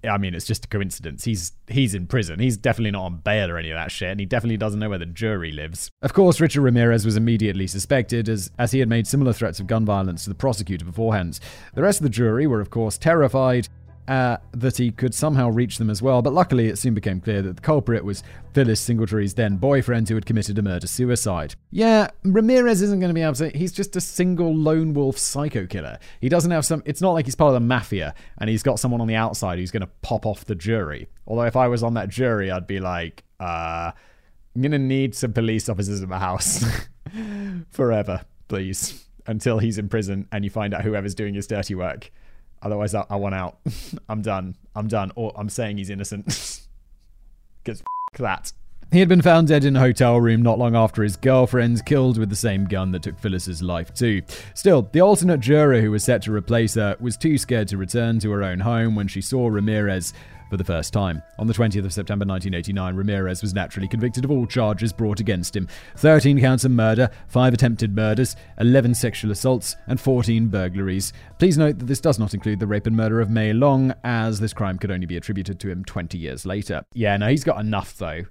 [0.08, 1.24] I mean, it's just a coincidence.
[1.24, 2.38] He's he's in prison.
[2.40, 4.88] He's definitely not on bail or any of that shit, and he definitely doesn't know
[4.88, 5.90] where the jury lives.
[6.00, 9.66] Of course, Richard Ramirez was immediately suspected, as as he had made similar threats of
[9.66, 11.40] gun violence to the prosecutor beforehand.
[11.74, 13.68] The rest of the jury were, of course, terrified
[14.08, 17.42] uh, that he could somehow reach them as well, but luckily it soon became clear
[17.42, 21.54] that the culprit was Phyllis Singletary's then boyfriend who had committed a murder suicide.
[21.70, 23.50] Yeah, Ramirez isn't going to be able to.
[23.50, 25.98] He's just a single lone wolf psycho killer.
[26.20, 26.82] He doesn't have some.
[26.86, 29.58] It's not like he's part of the mafia and he's got someone on the outside
[29.58, 31.08] who's going to pop off the jury.
[31.26, 33.90] Although if I was on that jury, I'd be like, uh,
[34.54, 36.64] I'm going to need some police officers in my house
[37.70, 42.10] forever, please, until he's in prison and you find out whoever's doing his dirty work.
[42.66, 43.58] Otherwise, I, I want out.
[44.08, 44.56] I'm done.
[44.74, 45.12] I'm done.
[45.14, 46.26] Or I'm saying he's innocent.
[47.64, 47.82] Because
[48.20, 48.52] that.
[48.92, 52.16] He had been found dead in a hotel room not long after his girlfriend killed
[52.16, 54.22] with the same gun that took Phyllis's life too.
[54.54, 58.20] Still, the alternate juror who was set to replace her was too scared to return
[58.20, 60.14] to her own home when she saw Ramirez
[60.50, 61.22] for the first time.
[61.38, 65.56] On the 20th of September 1989, Ramirez was naturally convicted of all charges brought against
[65.56, 71.12] him 13 counts of murder, 5 attempted murders, 11 sexual assaults, and 14 burglaries.
[71.38, 74.40] Please note that this does not include the rape and murder of Mei Leung, as
[74.40, 76.82] this crime could only be attributed to him 20 years later.
[76.94, 78.24] Yeah, no, he's got enough though.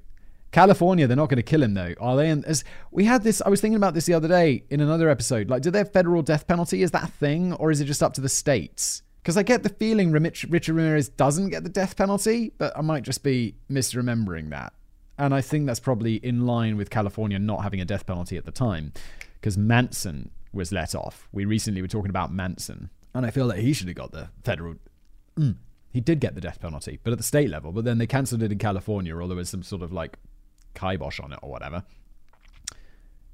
[0.51, 2.29] California, they're not going to kill him though, are they?
[2.29, 5.09] And as we had this, I was thinking about this the other day in another
[5.09, 5.49] episode.
[5.49, 6.81] Like, do they have federal death penalty?
[6.81, 9.03] Is that a thing, or is it just up to the states?
[9.25, 13.01] Because I get the feeling Richard Ramirez doesn't get the death penalty, but I might
[13.01, 14.71] just be misremembering that.
[15.17, 18.45] And I think that's probably in line with California not having a death penalty at
[18.45, 18.93] the time,
[19.41, 21.27] because Manson was let off.
[21.31, 24.29] We recently were talking about Manson, and I feel that he should have got the
[24.43, 24.75] federal.
[25.39, 25.55] Mm,
[25.91, 27.71] he did get the death penalty, but at the state level.
[27.71, 30.19] But then they cancelled it in California, or there was some sort of like
[30.75, 31.83] kibosh on it or whatever.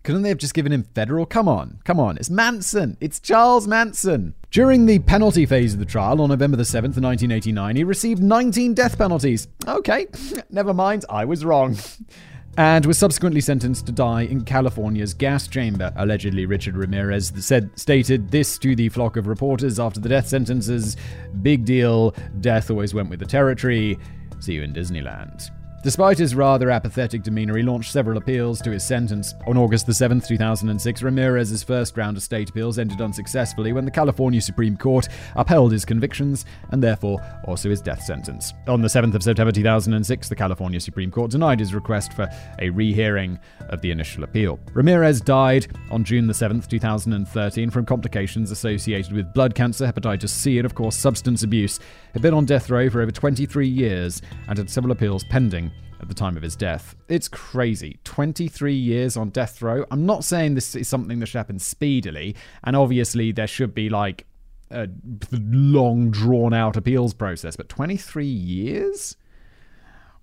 [0.03, 1.25] Couldn't they have just given him federal?
[1.25, 2.17] Come on, come on.
[2.17, 2.97] It's Manson.
[2.99, 4.33] It's Charles Manson.
[4.49, 8.73] During the penalty phase of the trial on November the 7th, 1989, he received 19
[8.73, 9.47] death penalties.
[9.67, 10.07] Okay,
[10.49, 11.77] never mind, I was wrong.
[12.57, 15.93] And was subsequently sentenced to die in California's gas chamber.
[15.95, 20.97] Allegedly, Richard Ramirez said stated this to the flock of reporters after the death sentences.
[21.41, 22.13] Big deal.
[22.41, 23.97] Death always went with the territory.
[24.39, 25.49] See you in Disneyland.
[25.83, 29.33] Despite his rather apathetic demeanor, he launched several appeals to his sentence.
[29.47, 34.41] On August 7, 2006, Ramirez's first round of state appeals ended unsuccessfully when the California
[34.41, 38.53] Supreme Court upheld his convictions and therefore also his death sentence.
[38.67, 42.29] On the 7th of September 2006, the California Supreme Court denied his request for
[42.59, 44.59] a rehearing of the initial appeal.
[44.73, 50.65] Ramirez died on June 7, 2013 from complications associated with blood cancer, hepatitis C, and
[50.67, 51.79] of course substance abuse.
[52.13, 56.07] He'd been on death row for over 23 years and had several appeals pending at
[56.07, 56.95] the time of his death.
[57.07, 57.99] It's crazy.
[58.03, 59.85] 23 years on death row.
[59.91, 63.89] I'm not saying this is something that should happen speedily, and obviously there should be
[63.89, 64.25] like
[64.71, 64.89] a
[65.31, 69.15] long drawn out appeals process, but 23 years?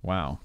[0.01, 0.39] Wow.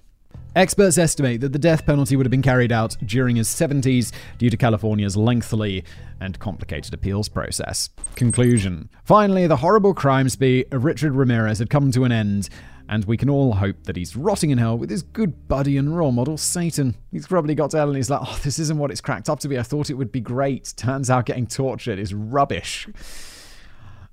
[0.57, 4.51] Experts estimate that the death penalty would have been carried out during his 70s due
[4.51, 5.85] to California's lengthy
[6.21, 7.91] and complicated appeals process.
[8.15, 12.49] Conclusion Finally, the horrible crime spree of Richard Ramirez had come to an end,
[12.89, 15.97] and we can all hope that he's rotting in hell with his good buddy and
[15.97, 16.95] role model, Satan.
[17.11, 19.41] He's probably got to hell and he's like, oh, this isn't what it's cracked up
[19.41, 19.59] to be.
[19.59, 20.75] I thought it would be great.
[20.77, 22.89] Turns out getting tortured is rubbish.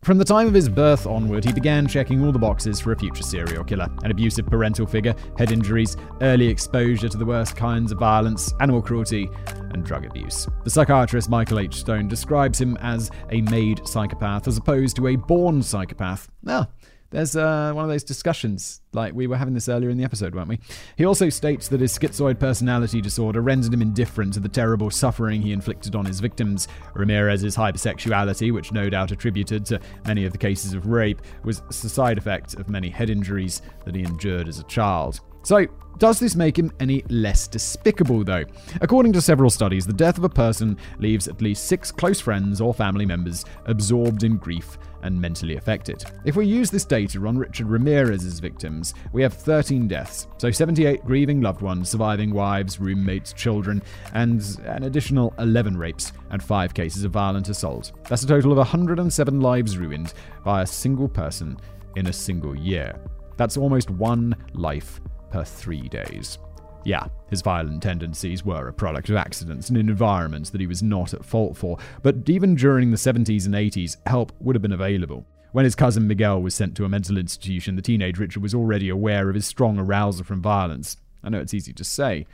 [0.03, 2.97] From the time of his birth onward, he began checking all the boxes for a
[2.97, 7.91] future serial killer an abusive parental figure, head injuries, early exposure to the worst kinds
[7.91, 9.29] of violence, animal cruelty,
[9.73, 10.47] and drug abuse.
[10.63, 11.75] The psychiatrist Michael H.
[11.75, 16.29] Stone describes him as a made psychopath as opposed to a born psychopath.
[16.47, 16.67] Ah,
[17.11, 20.33] there's uh, one of those discussions, like we were having this earlier in the episode,
[20.33, 20.59] weren't we?
[20.95, 25.41] He also states that his schizoid personality disorder rendered him indifferent to the terrible suffering
[25.41, 26.69] he inflicted on his victims.
[26.93, 31.73] Ramirez's hypersexuality, which no doubt attributed to many of the cases of rape, was a
[31.73, 35.19] side effect of many head injuries that he endured as a child.
[35.43, 38.45] So, does this make him any less despicable, though?
[38.79, 42.61] According to several studies, the death of a person leaves at least six close friends
[42.61, 46.03] or family members absorbed in grief and mentally affected.
[46.25, 51.03] If we use this data on Richard Ramirez's victims, we have 13 deaths, so 78
[51.05, 53.81] grieving loved ones, surviving wives, roommates, children,
[54.13, 57.91] and an additional 11 rapes and 5 cases of violent assault.
[58.09, 61.57] That's a total of 107 lives ruined by a single person
[61.95, 62.99] in a single year.
[63.37, 66.37] That's almost one life per three days.
[66.83, 70.81] Yeah, his violent tendencies were a product of accidents and in environments that he was
[70.81, 74.71] not at fault for, but even during the 70s and 80s, help would have been
[74.71, 75.25] available.
[75.51, 78.89] When his cousin Miguel was sent to a mental institution, the teenage Richard was already
[78.89, 80.97] aware of his strong arousal from violence.
[81.23, 82.25] I know it's easy to say,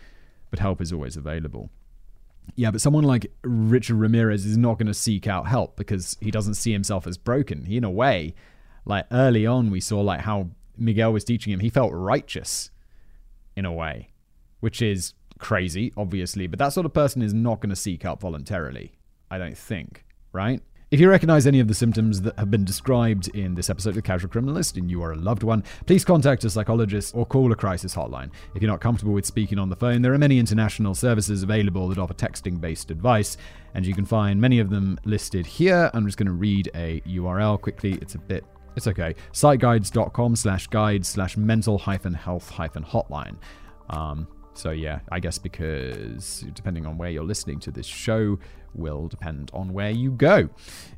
[0.50, 1.70] but help is always available.
[2.56, 6.32] Yeah, but someone like Richard Ramirez is not going to seek out help because he
[6.32, 7.66] doesn't see himself as broken.
[7.66, 8.36] He, in a way,
[8.86, 12.70] like early on, we saw like how Miguel was teaching him, he felt righteous
[13.56, 14.10] in a way
[14.60, 18.20] which is crazy, obviously, but that sort of person is not going to seek out
[18.20, 18.94] voluntarily,
[19.30, 20.62] I don't think, right?
[20.90, 24.04] If you recognize any of the symptoms that have been described in this episode of
[24.06, 27.58] Casual Criminalist and you are a loved one, please contact a psychologist or call a
[27.58, 28.32] crisis hotline.
[28.56, 31.90] If you're not comfortable with speaking on the phone, there are many international services available
[31.90, 33.36] that offer texting based advice,
[33.74, 35.92] and you can find many of them listed here.
[35.94, 37.96] I'm just going to read a URL quickly.
[38.02, 38.46] It's a bit
[38.78, 39.16] it's okay.
[39.34, 43.36] Siteguides.com slash guides slash mental hyphen health hyphen hotline.
[43.90, 44.28] Um,
[44.58, 48.40] so, yeah, I guess because depending on where you're listening to this show,
[48.74, 50.50] will depend on where you go.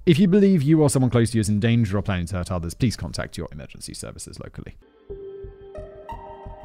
[0.05, 2.37] If you believe you or someone close to you is in danger or planning to
[2.37, 4.75] hurt others, please contact your emergency services locally.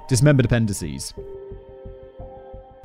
[0.09, 1.13] Dismembered appendices.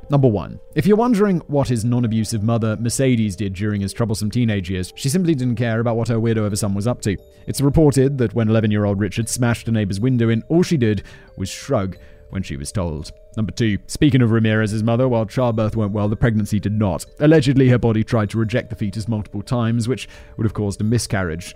[0.09, 4.31] Number one, if you're wondering what his non abusive mother, Mercedes, did during his troublesome
[4.31, 7.01] teenage years, she simply didn't care about what her weirdo of a son was up
[7.03, 7.15] to.
[7.45, 10.77] It's reported that when 11 year old Richard smashed a neighbor's window in, all she
[10.77, 11.03] did
[11.37, 11.95] was shrug
[12.31, 13.11] when she was told.
[13.39, 17.05] Number two, speaking of Ramirez's mother, while childbirth went well, the pregnancy did not.
[17.21, 20.83] Allegedly, her body tried to reject the fetus multiple times, which would have caused a
[20.83, 21.55] miscarriage.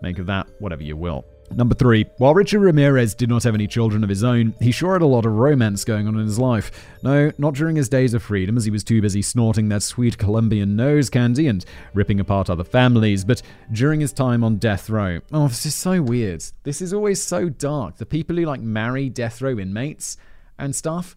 [0.00, 1.24] Make of that whatever you will.
[1.50, 4.92] Number three, while Richard Ramirez did not have any children of his own, he sure
[4.92, 6.70] had a lot of romance going on in his life.
[7.02, 10.16] No, not during his days of freedom, as he was too busy snorting that sweet
[10.16, 11.64] Colombian nose candy and
[11.94, 15.18] ripping apart other families, but during his time on death row.
[15.32, 16.44] Oh, this is so weird.
[16.62, 17.96] This is always so dark.
[17.96, 20.16] The people who like marry death row inmates
[20.58, 21.14] and stuff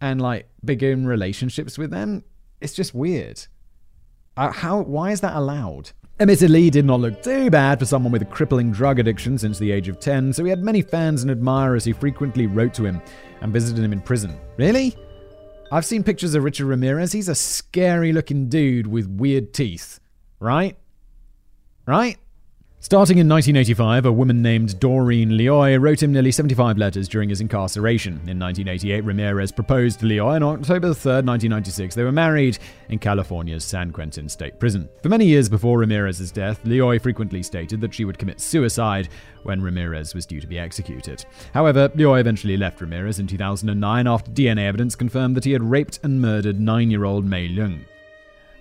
[0.00, 2.24] and like begin relationships with them,
[2.60, 3.46] it's just weird.
[4.36, 4.80] Uh, how?
[4.80, 5.92] Why is that allowed?
[6.18, 9.58] Admittedly, he did not look too bad for someone with a crippling drug addiction since
[9.58, 12.84] the age of 10, so he had many fans and admirers who frequently wrote to
[12.84, 13.00] him
[13.40, 14.38] and visited him in prison.
[14.58, 14.94] Really?
[15.72, 17.12] I've seen pictures of Richard Ramirez.
[17.12, 19.98] He's a scary looking dude with weird teeth.
[20.40, 20.76] Right?
[21.86, 22.18] Right?
[22.82, 27.42] Starting in 1985, a woman named Doreen Lioy wrote him nearly 75 letters during his
[27.42, 28.14] incarceration.
[28.26, 32.58] In 1988, Ramirez proposed to Lioy, and on October 3, 1996, they were married
[32.88, 34.88] in California's San Quentin State Prison.
[35.02, 39.10] For many years before Ramirez's death, Lioy frequently stated that she would commit suicide
[39.42, 41.26] when Ramirez was due to be executed.
[41.52, 46.00] However, Lioy eventually left Ramirez in 2009 after DNA evidence confirmed that he had raped
[46.02, 47.84] and murdered nine-year-old Mei Leung.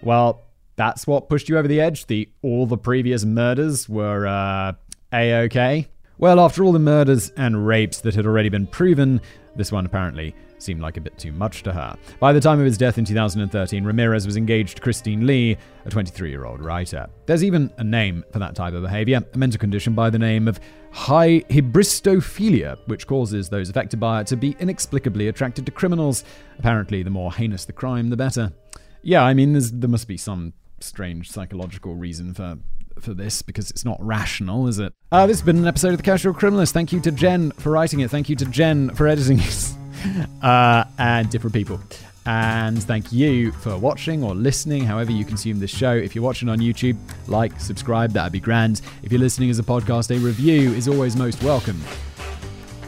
[0.03, 0.43] Well,
[0.79, 2.05] that's what pushed you over the edge.
[2.05, 4.71] The all the previous murders were uh,
[5.11, 5.89] a okay.
[6.17, 9.19] Well, after all the murders and rapes that had already been proven,
[9.57, 11.97] this one apparently seemed like a bit too much to her.
[12.21, 15.89] By the time of his death in 2013, Ramirez was engaged to Christine Lee, a
[15.89, 17.09] 23 year old writer.
[17.25, 20.47] There's even a name for that type of behavior, a mental condition by the name
[20.47, 20.61] of
[20.91, 26.23] high hybristophilia, which causes those affected by it to be inexplicably attracted to criminals.
[26.57, 28.53] Apparently, the more heinous the crime, the better.
[29.01, 30.53] Yeah, I mean, there must be some
[30.83, 32.57] strange psychological reason for
[32.99, 34.93] for this because it's not rational, is it?
[35.11, 36.71] Uh, this has been an episode of The Casual Criminalist.
[36.71, 38.11] Thank you to Jen for writing it.
[38.11, 39.73] Thank you to Jen for editing it.
[40.43, 41.79] uh, and different people.
[42.25, 45.93] And thank you for watching or listening, however you consume this show.
[45.93, 48.81] If you're watching on YouTube, like, subscribe, that'd be grand.
[49.01, 51.81] If you're listening as a podcast, a review is always most welcome.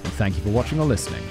[0.03, 1.23] And thank you for watching or listening.